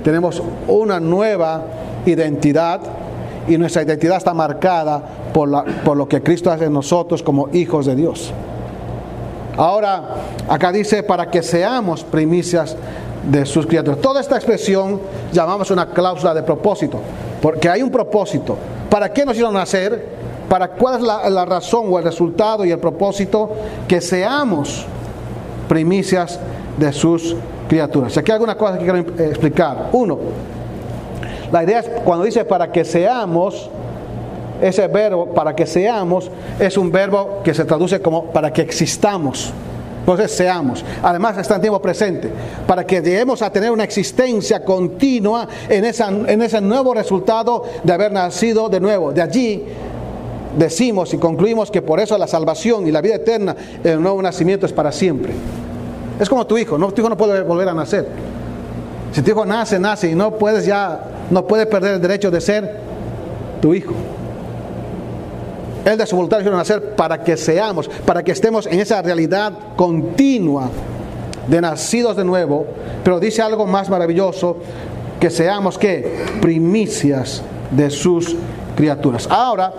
Tenemos 0.03 0.43
una 0.67 0.99
nueva 1.01 1.65
identidad 2.07 2.81
y 3.47 3.59
nuestra 3.59 3.83
identidad 3.83 4.17
está 4.17 4.33
marcada 4.33 5.03
por, 5.33 5.65
por 5.85 5.97
lo 5.97 6.09
que 6.09 6.23
Cristo 6.23 6.51
hace 6.51 6.65
en 6.65 6.73
nosotros 6.73 7.23
como 7.23 7.49
hijos 7.53 7.87
de 7.87 7.95
Dios. 7.95 8.33
Ahora, 9.57 10.05
acá 10.49 10.71
dice, 10.71 11.03
para 11.03 11.31
que 11.31 11.43
seamos 11.43 12.05
primicias 12.05 12.77
de 13.29 13.45
sus 13.45 13.67
criaturas. 13.67 14.01
Toda 14.01 14.21
esta 14.21 14.37
expresión 14.37 15.01
llamamos 15.33 15.71
una 15.71 15.91
cláusula 15.91 16.33
de 16.33 16.43
propósito, 16.43 16.99
porque 17.43 17.69
hay 17.69 17.83
un 17.83 17.91
propósito. 17.91 18.57
¿Para 18.89 19.13
qué 19.13 19.25
nos 19.25 19.35
hicieron 19.35 19.55
nacer? 19.55 20.19
¿Para 20.49 20.69
cuál 20.69 20.97
es 20.97 21.03
la, 21.03 21.45
razón 21.45 21.87
o 21.91 21.99
el 21.99 22.05
resultado 22.05 22.65
y 22.65 22.71
el 22.71 22.79
propósito? 22.79 23.51
Que 23.87 24.01
seamos 24.01 24.87
primicias 25.69 26.41
de 26.79 26.93
sus 26.93 27.37
criaturas. 27.69 28.17
Aquí 28.17 28.31
hay 28.31 28.37
algunas 28.37 28.57
cosas 28.57 28.79
que 28.79 28.85
quiero 28.85 28.99
explicar. 28.99 29.91
Uno, 29.93 30.19
la 31.53 31.63
idea 31.65 31.81
es 31.81 31.91
cuando 32.05 32.25
dice 32.25 32.45
para 32.45 32.73
que 32.73 32.85
seamos, 32.85 33.69
ese 34.63 34.89
verbo 34.89 35.27
para 35.27 35.55
que 35.55 35.67
seamos 35.67 36.31
es 36.59 36.77
un 36.77 36.91
verbo 36.91 37.41
que 37.45 37.55
se 37.55 37.65
traduce 37.65 38.01
como 38.01 38.25
para 38.25 38.53
que 38.53 38.63
existamos. 38.63 39.53
Entonces 40.01 40.33
seamos. 40.33 40.83
Además 41.03 41.37
está 41.37 41.57
en 41.57 41.61
tiempo 41.61 41.83
presente. 41.83 42.31
Para 42.67 42.87
que 42.87 43.03
lleguemos 43.03 43.43
a 43.43 43.53
tener 43.53 43.71
una 43.71 43.85
existencia 43.85 44.65
continua 44.65 45.47
en, 45.69 45.85
esa, 45.85 46.09
en 46.09 46.41
ese 46.41 46.63
nuevo 46.63 46.95
resultado 46.95 47.65
de 47.85 47.93
haber 47.93 48.11
nacido 48.11 48.71
de 48.71 48.81
nuevo. 48.81 49.13
De 49.13 49.21
allí 49.21 49.67
decimos 50.59 51.15
y 51.15 51.19
concluimos 51.19 51.71
que 51.71 51.81
por 51.81 52.01
eso 52.01 52.19
la 52.19 52.27
salvación 52.27 52.87
y 52.87 52.91
la 52.91 53.01
vida 53.01 53.15
eterna, 53.15 53.55
el 53.85 54.03
nuevo 54.03 54.21
nacimiento 54.21 54.67
es 54.67 54.73
para 54.73 54.93
siempre. 54.93 55.33
Es 56.19 56.29
como 56.29 56.47
tu 56.47 56.59
hijo, 56.59 56.77
¿no? 56.77 56.91
tu 56.93 57.01
hijo 57.01 57.09
no 57.09 57.17
puede 57.17 57.43
volver 57.43 57.69
a 57.69 57.75
nacer. 57.75 58.07
Si 59.13 59.23
tu 59.23 59.31
hijo 59.31 59.47
nace, 59.47 59.79
nace 59.79 60.11
y 60.11 60.15
no 60.15 60.33
puedes 60.33 60.67
ya, 60.67 61.01
no 61.31 61.47
puede 61.47 61.67
perder 61.67 61.95
el 61.95 62.01
derecho 62.03 62.31
de 62.31 62.41
ser 62.41 62.81
tu 63.63 63.73
hijo. 63.73 63.95
Él 65.85 65.97
de 65.97 66.07
su 66.07 66.17
voluntad 66.17 66.41
quiere 66.41 66.57
nacer 66.57 66.95
para 66.97 67.23
que 67.23 67.37
seamos, 67.37 67.89
para 68.05 68.23
que 68.23 68.33
estemos 68.33 68.67
en 68.67 68.81
esa 68.81 69.01
realidad 69.01 69.53
continua 69.77 70.69
de 71.47 71.61
nacidos 71.61 72.17
de 72.17 72.25
nuevo, 72.25 72.67
pero 73.03 73.19
dice 73.21 73.41
algo 73.41 73.67
más 73.67 73.89
maravilloso, 73.89 74.59
que 75.19 75.31
seamos 75.31 75.79
que 75.79 76.27
primicias 76.43 77.43
de 77.71 77.91
sus 77.91 78.37
criaturas. 78.77 79.27
Ahora, 79.31 79.73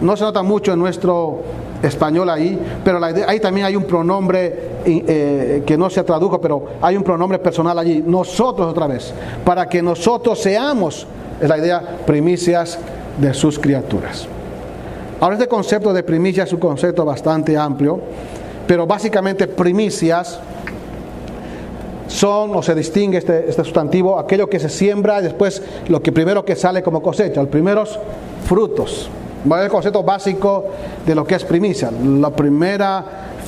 no 0.00 0.16
se 0.16 0.24
nota 0.24 0.42
mucho 0.42 0.72
en 0.72 0.78
nuestro 0.78 1.40
español 1.82 2.28
ahí, 2.30 2.58
pero 2.84 3.00
ahí 3.04 3.40
también 3.40 3.66
hay 3.66 3.76
un 3.76 3.84
pronombre 3.84 4.76
eh, 4.84 5.62
que 5.66 5.76
no 5.76 5.90
se 5.90 6.02
tradujo, 6.02 6.40
pero 6.40 6.64
hay 6.80 6.96
un 6.96 7.02
pronombre 7.02 7.38
personal 7.38 7.78
allí, 7.78 8.02
nosotros 8.06 8.68
otra 8.68 8.86
vez, 8.86 9.12
para 9.44 9.68
que 9.68 9.82
nosotros 9.82 10.38
seamos, 10.38 11.06
es 11.40 11.48
la 11.48 11.58
idea, 11.58 11.82
primicias 12.06 12.78
de 13.18 13.34
sus 13.34 13.58
criaturas. 13.58 14.26
Ahora 15.20 15.34
este 15.34 15.48
concepto 15.48 15.92
de 15.92 16.02
primicia 16.02 16.44
es 16.44 16.52
un 16.52 16.60
concepto 16.60 17.04
bastante 17.04 17.56
amplio, 17.56 18.00
pero 18.66 18.86
básicamente 18.86 19.46
primicias 19.46 20.38
son 22.06 22.54
o 22.54 22.62
se 22.62 22.74
distingue 22.74 23.18
este, 23.18 23.48
este 23.48 23.64
sustantivo 23.64 24.18
aquello 24.18 24.48
que 24.48 24.60
se 24.60 24.68
siembra 24.68 25.20
y 25.20 25.24
después 25.24 25.62
lo 25.88 26.02
que 26.02 26.12
primero 26.12 26.44
que 26.44 26.54
sale 26.54 26.82
como 26.82 27.02
cosecha, 27.02 27.40
los 27.40 27.50
primeros 27.50 27.98
frutos. 28.46 29.08
El 29.54 29.68
concepto 29.68 30.02
básico 30.02 30.64
de 31.06 31.14
lo 31.14 31.24
que 31.24 31.36
es 31.36 31.44
primicia. 31.44 31.90
La 31.90 32.30
primera, 32.30 33.04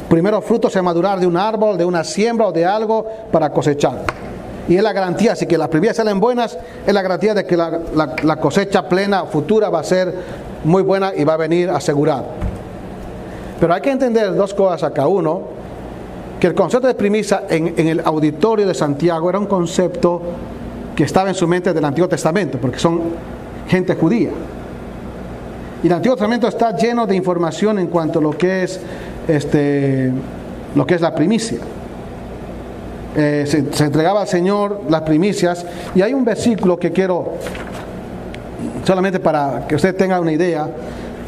primeros 0.08 0.44
frutos 0.44 0.72
se 0.72 0.80
madurar 0.80 1.18
de 1.18 1.26
un 1.26 1.36
árbol, 1.36 1.76
de 1.76 1.84
una 1.84 2.04
siembra 2.04 2.46
o 2.46 2.52
de 2.52 2.64
algo 2.64 3.06
para 3.32 3.50
cosechar. 3.50 4.04
Y 4.68 4.76
es 4.76 4.82
la 4.82 4.92
garantía, 4.92 5.34
si 5.34 5.46
que 5.46 5.56
las 5.56 5.68
primicias 5.68 5.96
salen 5.96 6.20
buenas, 6.20 6.58
es 6.86 6.94
la 6.94 7.00
garantía 7.00 7.34
de 7.34 7.44
que 7.46 7.56
la, 7.56 8.36
cosecha 8.40 8.86
plena 8.88 9.24
futura 9.24 9.70
va 9.70 9.80
a 9.80 9.84
ser 9.84 10.14
muy 10.62 10.82
buena 10.82 11.12
y 11.16 11.24
va 11.24 11.34
a 11.34 11.36
venir 11.38 11.70
asegurada. 11.70 12.24
Pero 13.58 13.74
hay 13.74 13.80
que 13.80 13.90
entender 13.90 14.34
dos 14.34 14.52
cosas 14.52 14.82
acá. 14.84 15.06
Uno, 15.08 15.42
que 16.38 16.46
el 16.46 16.54
concepto 16.54 16.86
de 16.86 16.94
primicia 16.94 17.44
en, 17.48 17.88
el 17.88 18.00
auditorio 18.04 18.66
de 18.66 18.74
Santiago 18.74 19.30
era 19.30 19.38
un 19.38 19.46
concepto 19.46 20.20
que 20.94 21.04
estaba 21.04 21.28
en 21.30 21.34
su 21.34 21.48
mente 21.48 21.72
del 21.72 21.84
Antiguo 21.84 22.08
Testamento, 22.08 22.58
porque 22.60 22.78
son 22.78 23.00
gente 23.68 23.94
judía. 23.94 24.30
Y 25.82 25.86
el 25.86 25.92
Antiguo 25.92 26.16
Testamento 26.16 26.48
está 26.48 26.76
lleno 26.76 27.06
de 27.06 27.14
información 27.14 27.78
en 27.78 27.86
cuanto 27.86 28.18
a 28.18 28.22
lo 28.22 28.36
que 28.36 28.64
es, 28.64 28.80
este, 29.28 30.10
lo 30.74 30.86
que 30.86 30.94
es 30.94 31.00
la 31.00 31.14
primicia. 31.14 31.58
Eh, 33.16 33.44
se, 33.46 33.84
entregaba 33.84 34.22
al 34.22 34.28
Señor 34.28 34.82
las 34.88 35.02
primicias 35.02 35.64
y 35.94 36.02
hay 36.02 36.14
un 36.14 36.24
versículo 36.24 36.78
que 36.78 36.92
quiero 36.92 37.32
solamente 38.84 39.18
para 39.18 39.66
que 39.66 39.76
usted 39.76 39.94
tenga 39.96 40.20
una 40.20 40.32
idea. 40.32 40.68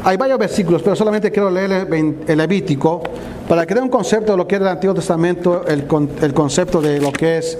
Hay 0.03 0.17
varios 0.17 0.39
versículos, 0.39 0.81
pero 0.81 0.95
solamente 0.95 1.31
quiero 1.31 1.49
leer 1.49 1.87
el 2.27 2.37
Levítico 2.37 3.03
para 3.47 3.65
que 3.65 3.73
dé 3.73 3.81
un 3.81 3.89
concepto 3.89 4.33
de 4.33 4.37
lo 4.37 4.47
que 4.47 4.55
es 4.55 4.61
el 4.61 4.67
Antiguo 4.67 4.95
Testamento, 4.95 5.65
el, 5.67 5.85
el 6.21 6.33
concepto 6.33 6.81
de 6.81 6.99
lo 6.99 7.11
que 7.11 7.37
es 7.37 7.57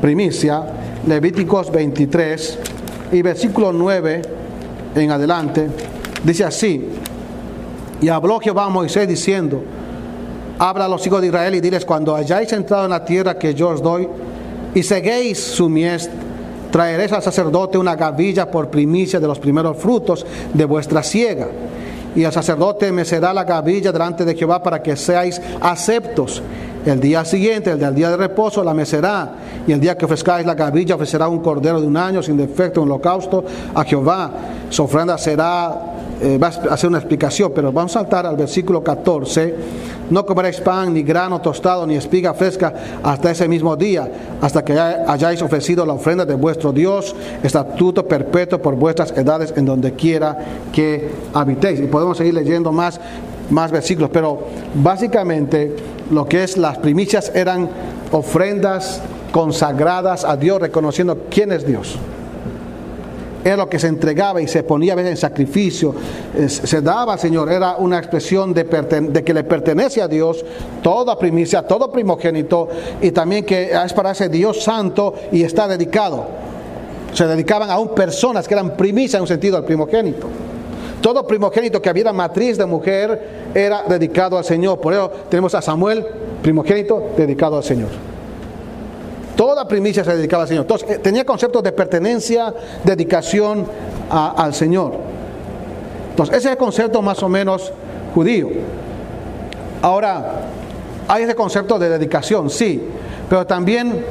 primicia. 0.00 0.62
Levíticos 1.06 1.70
23 1.70 2.58
y 3.12 3.22
versículo 3.22 3.72
9 3.72 4.22
en 4.94 5.10
adelante. 5.10 5.68
Dice 6.24 6.44
así, 6.44 6.88
y 8.00 8.08
habló 8.08 8.40
Jehová 8.40 8.64
a 8.64 8.68
Moisés 8.70 9.06
diciendo, 9.06 9.62
habla 10.58 10.86
a 10.86 10.88
los 10.88 11.06
hijos 11.06 11.20
de 11.20 11.28
Israel 11.28 11.54
y 11.54 11.60
diles, 11.60 11.84
cuando 11.84 12.16
hayáis 12.16 12.52
entrado 12.52 12.84
en 12.84 12.90
la 12.90 13.04
tierra 13.04 13.38
que 13.38 13.54
yo 13.54 13.68
os 13.68 13.82
doy, 13.82 14.08
y 14.74 14.82
seguéis 14.82 15.38
su 15.38 15.68
mies, 15.68 16.10
traeréis 16.70 17.12
al 17.12 17.22
sacerdote 17.22 17.78
una 17.78 17.94
gavilla 17.94 18.50
por 18.50 18.68
primicia 18.68 19.20
de 19.20 19.28
los 19.28 19.38
primeros 19.38 19.76
frutos 19.76 20.26
de 20.52 20.64
vuestra 20.64 21.02
siega. 21.02 21.46
Y 22.16 22.24
el 22.24 22.32
sacerdote 22.32 22.90
mecerá 22.92 23.32
la 23.32 23.44
gavilla 23.44 23.92
delante 23.92 24.24
de 24.24 24.34
Jehová 24.34 24.62
para 24.62 24.82
que 24.82 24.96
seáis 24.96 25.40
aceptos. 25.60 26.42
El 26.86 27.00
día 27.00 27.24
siguiente, 27.24 27.70
el 27.70 27.78
del 27.78 27.94
día 27.94 28.10
de 28.10 28.16
reposo, 28.16 28.62
la 28.62 28.74
mecerá. 28.74 29.32
Y 29.66 29.72
el 29.72 29.80
día 29.80 29.96
que 29.96 30.04
ofrezcáis 30.04 30.46
la 30.46 30.54
gavilla, 30.54 30.94
ofrecerá 30.94 31.28
un 31.28 31.40
cordero 31.40 31.80
de 31.80 31.86
un 31.86 31.96
año 31.96 32.22
sin 32.22 32.36
defecto, 32.36 32.82
un 32.82 32.90
holocausto 32.90 33.44
a 33.74 33.84
Jehová. 33.84 34.30
Su 34.70 34.84
ofrenda 34.84 35.16
será, 35.18 35.76
eh, 36.24 36.38
va 36.38 36.48
a 36.48 36.74
hacer 36.74 36.88
una 36.88 36.98
explicación, 36.98 37.52
pero 37.54 37.70
vamos 37.70 37.94
a 37.94 38.00
saltar 38.00 38.26
al 38.26 38.36
versículo 38.36 38.82
14 38.82 39.54
no 40.10 40.26
comeréis 40.26 40.60
pan, 40.60 40.92
ni 40.92 41.02
grano 41.02 41.40
tostado, 41.40 41.86
ni 41.86 41.96
espiga 41.96 42.34
fresca 42.34 42.74
hasta 43.02 43.30
ese 43.30 43.48
mismo 43.48 43.74
día, 43.74 44.36
hasta 44.40 44.62
que 44.64 44.78
hayáis 44.78 45.40
ofrecido 45.40 45.86
la 45.86 45.94
ofrenda 45.94 46.26
de 46.26 46.34
vuestro 46.34 46.72
Dios, 46.72 47.14
estatuto 47.42 48.06
perpetuo 48.06 48.58
por 48.60 48.74
vuestras 48.76 49.12
edades 49.12 49.54
en 49.56 49.64
donde 49.64 49.94
quiera 49.94 50.36
que 50.72 51.10
habitéis. 51.32 51.80
Y 51.80 51.86
podemos 51.86 52.18
seguir 52.18 52.34
leyendo 52.34 52.70
más, 52.70 53.00
más 53.50 53.70
versículos, 53.70 54.10
pero 54.12 54.40
básicamente 54.74 55.74
lo 56.10 56.26
que 56.26 56.44
es 56.44 56.58
las 56.58 56.76
primicias 56.78 57.32
eran 57.34 57.68
ofrendas 58.12 59.00
consagradas 59.32 60.24
a 60.24 60.36
Dios, 60.36 60.60
reconociendo 60.60 61.18
quién 61.30 61.50
es 61.50 61.66
Dios 61.66 61.98
era 63.44 63.56
lo 63.58 63.68
que 63.68 63.78
se 63.78 63.88
entregaba 63.88 64.40
y 64.40 64.48
se 64.48 64.62
ponía 64.62 64.94
a 64.94 64.96
veces 64.96 65.10
en 65.10 65.16
sacrificio, 65.18 65.94
se 66.46 66.80
daba 66.80 67.18
Señor, 67.18 67.52
era 67.52 67.76
una 67.76 67.98
expresión 67.98 68.54
de, 68.54 68.64
que 69.24 69.34
le 69.34 69.44
pertenece 69.44 70.00
a 70.00 70.08
Dios 70.08 70.42
toda 70.82 71.18
primicia, 71.18 71.62
todo 71.62 71.92
primogénito 71.92 72.68
y 73.02 73.10
también 73.10 73.44
que 73.44 73.70
es 73.72 73.92
para 73.92 74.12
ese 74.12 74.30
Dios 74.30 74.62
santo 74.62 75.14
y 75.30 75.42
está 75.42 75.68
dedicado. 75.68 76.26
Se 77.12 77.26
dedicaban 77.26 77.70
a 77.70 77.78
un 77.78 77.94
personas 77.94 78.48
que 78.48 78.54
eran 78.54 78.76
primicia 78.76 79.18
en 79.18 79.22
un 79.22 79.28
sentido 79.28 79.58
al 79.58 79.64
primogénito. 79.64 80.26
Todo 81.00 81.26
primogénito 81.26 81.82
que 81.82 81.90
había 81.90 82.12
matriz 82.14 82.56
de 82.56 82.64
mujer 82.64 83.50
era 83.54 83.82
dedicado 83.86 84.38
al 84.38 84.44
Señor. 84.44 84.80
Por 84.80 84.94
eso 84.94 85.10
tenemos 85.28 85.54
a 85.54 85.60
Samuel, 85.60 86.04
primogénito, 86.42 87.10
dedicado 87.14 87.58
al 87.58 87.62
Señor. 87.62 88.13
Toda 89.36 89.66
primicia 89.66 90.04
se 90.04 90.16
dedicaba 90.16 90.42
al 90.42 90.48
Señor. 90.48 90.62
Entonces, 90.62 90.90
eh, 90.90 90.98
tenía 90.98 91.24
conceptos 91.24 91.62
de 91.62 91.72
pertenencia, 91.72 92.54
dedicación 92.84 93.66
al 94.10 94.54
Señor. 94.54 94.92
Entonces, 96.10 96.36
ese 96.36 96.48
es 96.48 96.52
el 96.52 96.58
concepto 96.58 97.02
más 97.02 97.22
o 97.22 97.28
menos 97.28 97.72
judío. 98.14 98.48
Ahora, 99.82 100.42
hay 101.08 101.24
ese 101.24 101.34
concepto 101.34 101.78
de 101.78 101.88
dedicación, 101.88 102.48
sí, 102.48 102.82
pero 103.28 103.46
también 103.46 104.04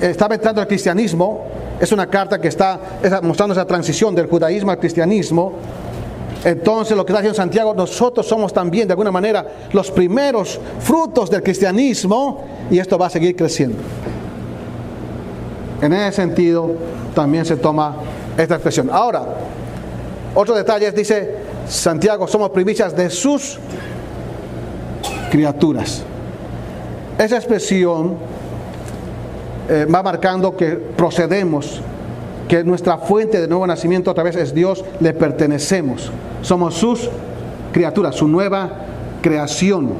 estaba 0.00 0.34
entrando 0.34 0.60
el 0.60 0.68
cristianismo 0.68 1.48
es 1.80 1.92
una 1.92 2.08
carta 2.08 2.40
que 2.40 2.48
está 2.48 2.80
mostrando 3.22 3.52
esa 3.52 3.66
transición 3.66 4.14
del 4.14 4.26
judaísmo 4.26 4.70
al 4.70 4.78
cristianismo. 4.78 5.52
Entonces 6.44 6.96
lo 6.96 7.04
que 7.04 7.12
está 7.12 7.20
diciendo 7.20 7.36
Santiago, 7.36 7.74
nosotros 7.74 8.26
somos 8.26 8.52
también 8.52 8.86
de 8.86 8.92
alguna 8.92 9.10
manera 9.10 9.46
los 9.72 9.90
primeros 9.90 10.58
frutos 10.80 11.30
del 11.30 11.42
cristianismo 11.42 12.44
y 12.70 12.78
esto 12.78 12.98
va 12.98 13.06
a 13.06 13.10
seguir 13.10 13.34
creciendo. 13.36 13.78
En 15.80 15.92
ese 15.92 16.16
sentido 16.16 16.72
también 17.14 17.44
se 17.44 17.56
toma 17.56 17.96
esta 18.36 18.54
expresión. 18.54 18.90
Ahora, 18.90 19.22
otro 20.34 20.54
detalle 20.54 20.90
dice 20.92 21.36
Santiago, 21.68 22.26
somos 22.26 22.50
primicias 22.50 22.96
de 22.96 23.10
sus 23.10 23.58
criaturas. 25.30 26.02
Esa 27.18 27.36
expresión 27.36 28.16
eh, 29.68 29.86
va 29.92 30.02
marcando 30.02 30.56
que 30.56 30.70
procedemos, 30.70 31.80
que 32.48 32.64
nuestra 32.64 32.98
fuente 32.98 33.40
de 33.40 33.48
nuevo 33.48 33.66
nacimiento 33.66 34.10
otra 34.10 34.24
vez 34.24 34.36
es 34.36 34.54
Dios, 34.54 34.84
le 35.00 35.12
pertenecemos. 35.12 36.10
Somos 36.42 36.74
sus 36.74 37.10
criaturas, 37.72 38.14
su 38.14 38.28
nueva 38.28 38.70
creación. 39.20 39.90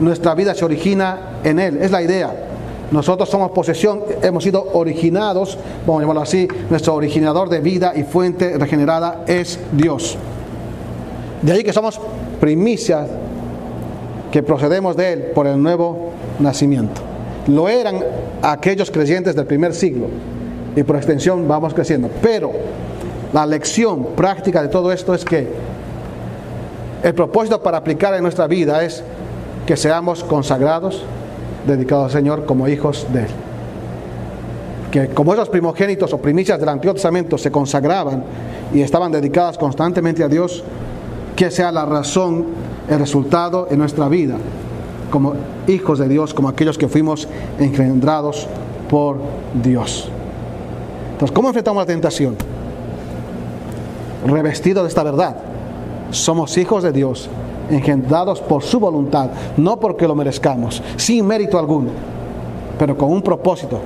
Nuestra 0.00 0.34
vida 0.34 0.54
se 0.54 0.64
origina 0.64 1.18
en 1.44 1.58
Él, 1.58 1.78
es 1.80 1.90
la 1.90 2.02
idea. 2.02 2.45
Nosotros 2.90 3.28
somos 3.28 3.50
posesión, 3.50 4.02
hemos 4.22 4.44
sido 4.44 4.64
originados, 4.72 5.58
vamos 5.86 6.00
a 6.00 6.02
llamarlo 6.02 6.22
así, 6.22 6.46
nuestro 6.70 6.94
originador 6.94 7.48
de 7.48 7.60
vida 7.60 7.92
y 7.96 8.04
fuente 8.04 8.56
regenerada 8.58 9.24
es 9.26 9.58
Dios. 9.72 10.16
De 11.42 11.52
ahí 11.52 11.64
que 11.64 11.72
somos 11.72 12.00
primicias 12.40 13.08
que 14.30 14.42
procedemos 14.42 14.96
de 14.96 15.12
Él 15.12 15.22
por 15.34 15.46
el 15.46 15.60
nuevo 15.60 16.10
nacimiento. 16.38 17.00
Lo 17.48 17.68
eran 17.68 18.00
aquellos 18.42 18.90
creyentes 18.90 19.34
del 19.34 19.46
primer 19.46 19.74
siglo 19.74 20.06
y 20.74 20.82
por 20.82 20.96
extensión 20.96 21.48
vamos 21.48 21.74
creciendo. 21.74 22.08
Pero 22.22 22.52
la 23.32 23.46
lección 23.46 24.06
práctica 24.16 24.62
de 24.62 24.68
todo 24.68 24.92
esto 24.92 25.14
es 25.14 25.24
que 25.24 25.48
el 27.02 27.14
propósito 27.14 27.62
para 27.62 27.78
aplicar 27.78 28.14
en 28.14 28.22
nuestra 28.22 28.46
vida 28.46 28.84
es 28.84 29.02
que 29.66 29.76
seamos 29.76 30.24
consagrados, 30.24 31.02
dedicados 31.66 32.06
al 32.06 32.20
Señor 32.20 32.46
como 32.46 32.68
hijos 32.68 33.06
de 33.12 33.20
Él. 33.20 33.28
Que 34.90 35.08
como 35.08 35.34
esos 35.34 35.48
primogénitos 35.48 36.12
o 36.12 36.18
primicias 36.18 36.58
del 36.58 36.68
Antiguo 36.68 36.94
Testamento 36.94 37.36
se 37.36 37.50
consagraban 37.50 38.24
y 38.72 38.80
estaban 38.80 39.12
dedicadas 39.12 39.58
constantemente 39.58 40.22
a 40.22 40.28
Dios, 40.28 40.62
que 41.34 41.50
sea 41.50 41.70
la 41.70 41.84
razón, 41.84 42.46
el 42.88 42.98
resultado 42.98 43.68
en 43.70 43.78
nuestra 43.78 44.08
vida 44.08 44.36
como 45.10 45.34
hijos 45.66 45.98
de 45.98 46.08
Dios, 46.08 46.34
como 46.34 46.48
aquellos 46.48 46.78
que 46.78 46.88
fuimos 46.88 47.28
engendrados 47.58 48.46
por 48.88 49.18
Dios. 49.62 50.08
Entonces, 51.12 51.34
¿cómo 51.34 51.48
enfrentamos 51.48 51.82
la 51.82 51.86
tentación? 51.86 52.36
Revestido 54.26 54.82
de 54.82 54.88
esta 54.88 55.02
verdad. 55.02 55.36
Somos 56.10 56.56
hijos 56.58 56.82
de 56.82 56.92
Dios, 56.92 57.28
engendrados 57.70 58.40
por 58.40 58.62
su 58.62 58.78
voluntad, 58.80 59.30
no 59.56 59.78
porque 59.78 60.06
lo 60.06 60.14
merezcamos, 60.14 60.82
sin 60.96 61.26
mérito 61.26 61.58
alguno, 61.58 61.90
pero 62.78 62.96
con 62.96 63.10
un 63.10 63.22
propósito, 63.22 63.80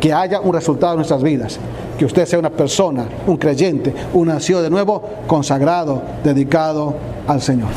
que 0.00 0.12
haya 0.12 0.40
un 0.40 0.52
resultado 0.52 0.92
en 0.92 0.98
nuestras 0.98 1.22
vidas, 1.22 1.58
que 1.98 2.04
usted 2.04 2.26
sea 2.26 2.38
una 2.38 2.50
persona, 2.50 3.06
un 3.26 3.36
creyente, 3.36 3.94
un 4.12 4.28
nacido 4.28 4.62
de 4.62 4.70
nuevo, 4.70 5.02
consagrado, 5.26 6.02
dedicado 6.22 6.94
al 7.26 7.40
Señor. 7.40 7.70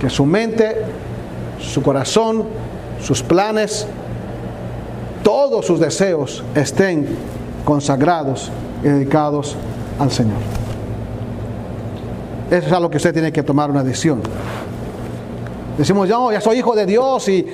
Que 0.00 0.10
su 0.10 0.24
mente 0.24 0.74
su 1.64 1.82
corazón, 1.82 2.44
sus 3.02 3.22
planes, 3.22 3.86
todos 5.22 5.66
sus 5.66 5.80
deseos 5.80 6.44
estén 6.54 7.06
consagrados 7.64 8.50
y 8.82 8.88
dedicados 8.88 9.56
al 9.98 10.10
Señor. 10.10 10.63
Eso 12.50 12.66
es 12.66 12.72
algo 12.72 12.90
que 12.90 12.98
usted 12.98 13.12
tiene 13.12 13.32
que 13.32 13.42
tomar 13.42 13.70
una 13.70 13.82
decisión. 13.82 14.20
Decimos, 15.78 16.08
yo 16.08 16.30
ya 16.30 16.40
soy 16.40 16.58
hijo 16.58 16.74
de 16.76 16.86
Dios, 16.86 17.28
y, 17.28 17.44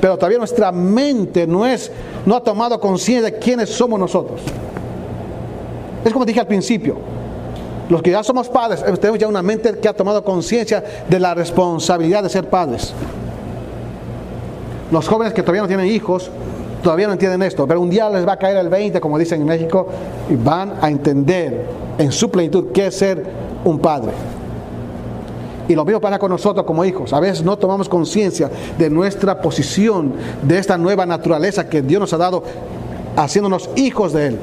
pero 0.00 0.16
todavía 0.16 0.38
nuestra 0.38 0.72
mente 0.72 1.46
no, 1.46 1.66
es, 1.66 1.90
no 2.24 2.36
ha 2.36 2.42
tomado 2.42 2.80
conciencia 2.80 3.30
de 3.30 3.38
quiénes 3.38 3.68
somos 3.68 4.00
nosotros. 4.00 4.40
Es 6.04 6.12
como 6.12 6.24
dije 6.24 6.40
al 6.40 6.46
principio, 6.46 6.96
los 7.90 8.00
que 8.02 8.10
ya 8.10 8.22
somos 8.22 8.48
padres, 8.48 8.82
tenemos 8.98 9.18
ya 9.18 9.28
una 9.28 9.42
mente 9.42 9.78
que 9.78 9.88
ha 9.88 9.92
tomado 9.92 10.24
conciencia 10.24 10.82
de 11.08 11.20
la 11.20 11.34
responsabilidad 11.34 12.22
de 12.22 12.30
ser 12.30 12.48
padres. 12.48 12.94
Los 14.90 15.06
jóvenes 15.06 15.34
que 15.34 15.42
todavía 15.42 15.62
no 15.62 15.68
tienen 15.68 15.86
hijos, 15.86 16.30
todavía 16.82 17.08
no 17.08 17.12
entienden 17.12 17.42
esto, 17.42 17.66
pero 17.66 17.80
un 17.80 17.90
día 17.90 18.08
les 18.08 18.26
va 18.26 18.32
a 18.34 18.38
caer 18.38 18.56
el 18.56 18.68
20, 18.70 19.00
como 19.00 19.18
dicen 19.18 19.42
en 19.42 19.46
México, 19.46 19.88
y 20.30 20.36
van 20.36 20.74
a 20.80 20.88
entender 20.88 21.66
en 21.98 22.10
su 22.10 22.30
plenitud 22.30 22.68
qué 22.72 22.86
es 22.86 22.96
ser 22.96 23.49
un 23.64 23.78
padre. 23.78 24.12
Y 25.68 25.74
lo 25.74 25.84
mismo 25.84 26.00
pasa 26.00 26.18
con 26.18 26.30
nosotros 26.30 26.66
como 26.66 26.84
hijos. 26.84 27.12
A 27.12 27.20
veces 27.20 27.44
no 27.44 27.56
tomamos 27.56 27.88
conciencia 27.88 28.50
de 28.76 28.90
nuestra 28.90 29.40
posición, 29.40 30.14
de 30.42 30.58
esta 30.58 30.76
nueva 30.76 31.06
naturaleza 31.06 31.68
que 31.68 31.80
Dios 31.80 32.00
nos 32.00 32.12
ha 32.12 32.16
dado, 32.16 32.42
haciéndonos 33.16 33.70
hijos 33.76 34.12
de 34.12 34.26
Él. 34.26 34.38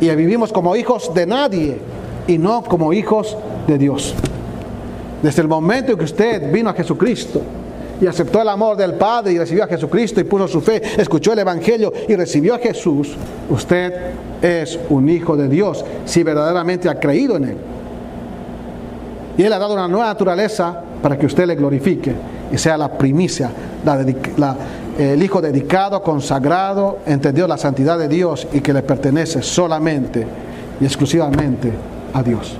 Y 0.00 0.08
vivimos 0.14 0.52
como 0.52 0.74
hijos 0.74 1.12
de 1.12 1.26
nadie 1.26 1.78
y 2.26 2.38
no 2.38 2.62
como 2.62 2.92
hijos 2.92 3.36
de 3.66 3.76
Dios. 3.76 4.14
Desde 5.22 5.42
el 5.42 5.48
momento 5.48 5.92
en 5.92 5.98
que 5.98 6.04
usted 6.04 6.52
vino 6.52 6.70
a 6.70 6.74
Jesucristo, 6.74 7.42
y 8.00 8.06
aceptó 8.06 8.42
el 8.42 8.48
amor 8.48 8.76
del 8.76 8.94
Padre 8.94 9.32
y 9.32 9.38
recibió 9.38 9.64
a 9.64 9.66
Jesucristo 9.66 10.20
y 10.20 10.24
puso 10.24 10.48
su 10.48 10.60
fe, 10.60 10.82
escuchó 10.96 11.32
el 11.32 11.38
Evangelio 11.40 11.92
y 12.08 12.16
recibió 12.16 12.54
a 12.54 12.58
Jesús, 12.58 13.14
usted 13.50 13.92
es 14.42 14.78
un 14.90 15.08
hijo 15.08 15.36
de 15.36 15.48
Dios 15.48 15.84
si 16.04 16.22
verdaderamente 16.22 16.88
ha 16.88 16.98
creído 16.98 17.36
en 17.36 17.44
Él. 17.44 17.56
Y 19.36 19.42
Él 19.42 19.52
ha 19.52 19.58
dado 19.58 19.74
una 19.74 19.88
nueva 19.88 20.06
naturaleza 20.06 20.80
para 21.02 21.18
que 21.18 21.26
usted 21.26 21.46
le 21.46 21.56
glorifique 21.56 22.14
y 22.52 22.58
sea 22.58 22.76
la 22.76 22.96
primicia, 22.96 23.50
el 24.98 25.22
hijo 25.22 25.40
dedicado, 25.40 26.02
consagrado, 26.02 26.98
entendió 27.06 27.48
la 27.48 27.58
santidad 27.58 27.98
de 27.98 28.08
Dios 28.08 28.46
y 28.52 28.60
que 28.60 28.72
le 28.72 28.82
pertenece 28.82 29.42
solamente 29.42 30.26
y 30.80 30.84
exclusivamente 30.84 31.72
a 32.12 32.22
Dios. 32.22 32.56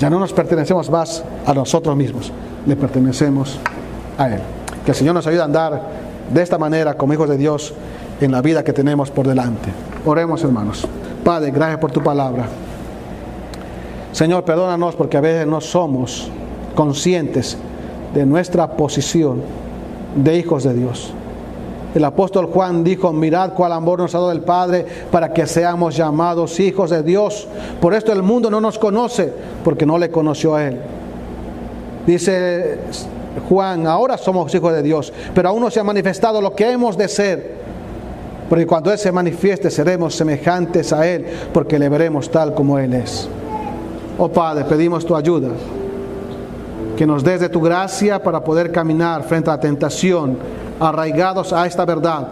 Ya 0.00 0.10
no 0.10 0.18
nos 0.18 0.32
pertenecemos 0.32 0.90
más 0.90 1.22
a 1.44 1.54
nosotros 1.54 1.96
mismos, 1.96 2.32
le 2.66 2.76
pertenecemos 2.76 3.58
a 4.18 4.28
Él. 4.28 4.55
Que 4.86 4.92
el 4.92 4.96
Señor 4.96 5.16
nos 5.16 5.26
ayude 5.26 5.40
a 5.40 5.46
andar 5.46 5.82
de 6.32 6.42
esta 6.42 6.58
manera 6.58 6.94
como 6.94 7.12
hijos 7.12 7.28
de 7.28 7.36
Dios 7.36 7.74
en 8.20 8.30
la 8.30 8.40
vida 8.40 8.62
que 8.62 8.72
tenemos 8.72 9.10
por 9.10 9.26
delante. 9.26 9.68
Oremos 10.04 10.44
hermanos. 10.44 10.86
Padre, 11.24 11.50
gracias 11.50 11.80
por 11.80 11.90
tu 11.90 12.00
palabra. 12.00 12.46
Señor, 14.12 14.44
perdónanos 14.44 14.94
porque 14.94 15.16
a 15.16 15.20
veces 15.20 15.44
no 15.44 15.60
somos 15.60 16.30
conscientes 16.76 17.58
de 18.14 18.24
nuestra 18.24 18.76
posición 18.76 19.42
de 20.14 20.36
hijos 20.36 20.62
de 20.62 20.74
Dios. 20.74 21.12
El 21.92 22.04
apóstol 22.04 22.46
Juan 22.46 22.84
dijo, 22.84 23.12
mirad 23.12 23.54
cuál 23.54 23.72
amor 23.72 23.98
nos 23.98 24.14
ha 24.14 24.18
dado 24.18 24.30
el 24.30 24.42
Padre 24.42 24.86
para 25.10 25.32
que 25.32 25.48
seamos 25.48 25.96
llamados 25.96 26.60
hijos 26.60 26.90
de 26.90 27.02
Dios. 27.02 27.48
Por 27.80 27.92
esto 27.92 28.12
el 28.12 28.22
mundo 28.22 28.52
no 28.52 28.60
nos 28.60 28.78
conoce, 28.78 29.32
porque 29.64 29.84
no 29.84 29.98
le 29.98 30.12
conoció 30.12 30.54
a 30.54 30.64
Él. 30.68 30.78
Dice 32.06 32.78
Juan, 33.48 33.86
ahora 33.86 34.18
somos 34.18 34.54
hijos 34.54 34.72
de 34.72 34.82
Dios, 34.82 35.12
pero 35.34 35.48
aún 35.48 35.60
no 35.60 35.70
se 35.70 35.80
ha 35.80 35.84
manifestado 35.84 36.40
lo 36.40 36.54
que 36.54 36.70
hemos 36.70 36.96
de 36.96 37.08
ser. 37.08 37.56
Porque 38.48 38.66
cuando 38.66 38.92
Él 38.92 38.98
se 38.98 39.10
manifieste 39.10 39.70
seremos 39.70 40.14
semejantes 40.14 40.92
a 40.92 41.06
Él, 41.06 41.26
porque 41.52 41.78
le 41.78 41.88
veremos 41.88 42.30
tal 42.30 42.54
como 42.54 42.78
Él 42.78 42.94
es. 42.94 43.28
Oh 44.18 44.28
Padre, 44.28 44.64
pedimos 44.64 45.04
tu 45.04 45.14
ayuda, 45.14 45.50
que 46.96 47.06
nos 47.06 47.22
des 47.22 47.40
de 47.40 47.48
tu 47.48 47.60
gracia 47.60 48.22
para 48.22 48.42
poder 48.42 48.72
caminar 48.72 49.24
frente 49.24 49.50
a 49.50 49.54
la 49.54 49.60
tentación, 49.60 50.38
arraigados 50.80 51.52
a 51.52 51.66
esta 51.66 51.84
verdad, 51.84 52.28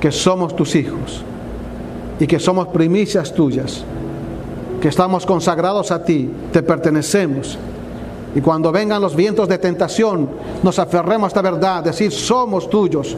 que 0.00 0.10
somos 0.10 0.56
tus 0.56 0.74
hijos 0.74 1.22
y 2.18 2.26
que 2.26 2.38
somos 2.38 2.68
primicias 2.68 3.32
tuyas, 3.32 3.84
que 4.80 4.88
estamos 4.88 5.26
consagrados 5.26 5.90
a 5.90 6.02
ti, 6.02 6.30
te 6.52 6.62
pertenecemos 6.62 7.58
y 8.34 8.40
cuando 8.40 8.70
vengan 8.70 9.02
los 9.02 9.16
vientos 9.16 9.48
de 9.48 9.58
tentación, 9.58 10.28
nos 10.62 10.78
aferremos 10.78 11.24
a 11.24 11.28
esta 11.28 11.42
verdad, 11.42 11.82
decir, 11.82 12.12
somos 12.12 12.70
tuyos, 12.70 13.16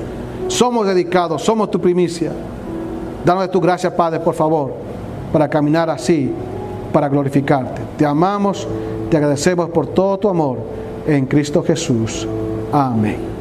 somos 0.49 0.87
dedicados, 0.87 1.43
somos 1.43 1.71
tu 1.71 1.81
primicia. 1.81 2.33
Danos 3.25 3.45
de 3.45 3.49
tu 3.49 3.61
gracia, 3.61 3.95
Padre, 3.95 4.21
por 4.21 4.35
favor, 4.35 4.73
para 5.33 5.49
caminar 5.49 5.91
así, 5.91 6.33
para 6.93 7.09
glorificarte. 7.09 7.83
Te 7.97 8.07
amamos, 8.07 8.67
te 9.11 9.17
agradecemos 9.17 9.69
por 9.69 9.89
todo 9.89 10.19
tu 10.19 10.29
amor 10.29 10.59
en 11.07 11.27
Cristo 11.27 11.63
Jesús. 11.63 12.27
Amén. 12.73 13.32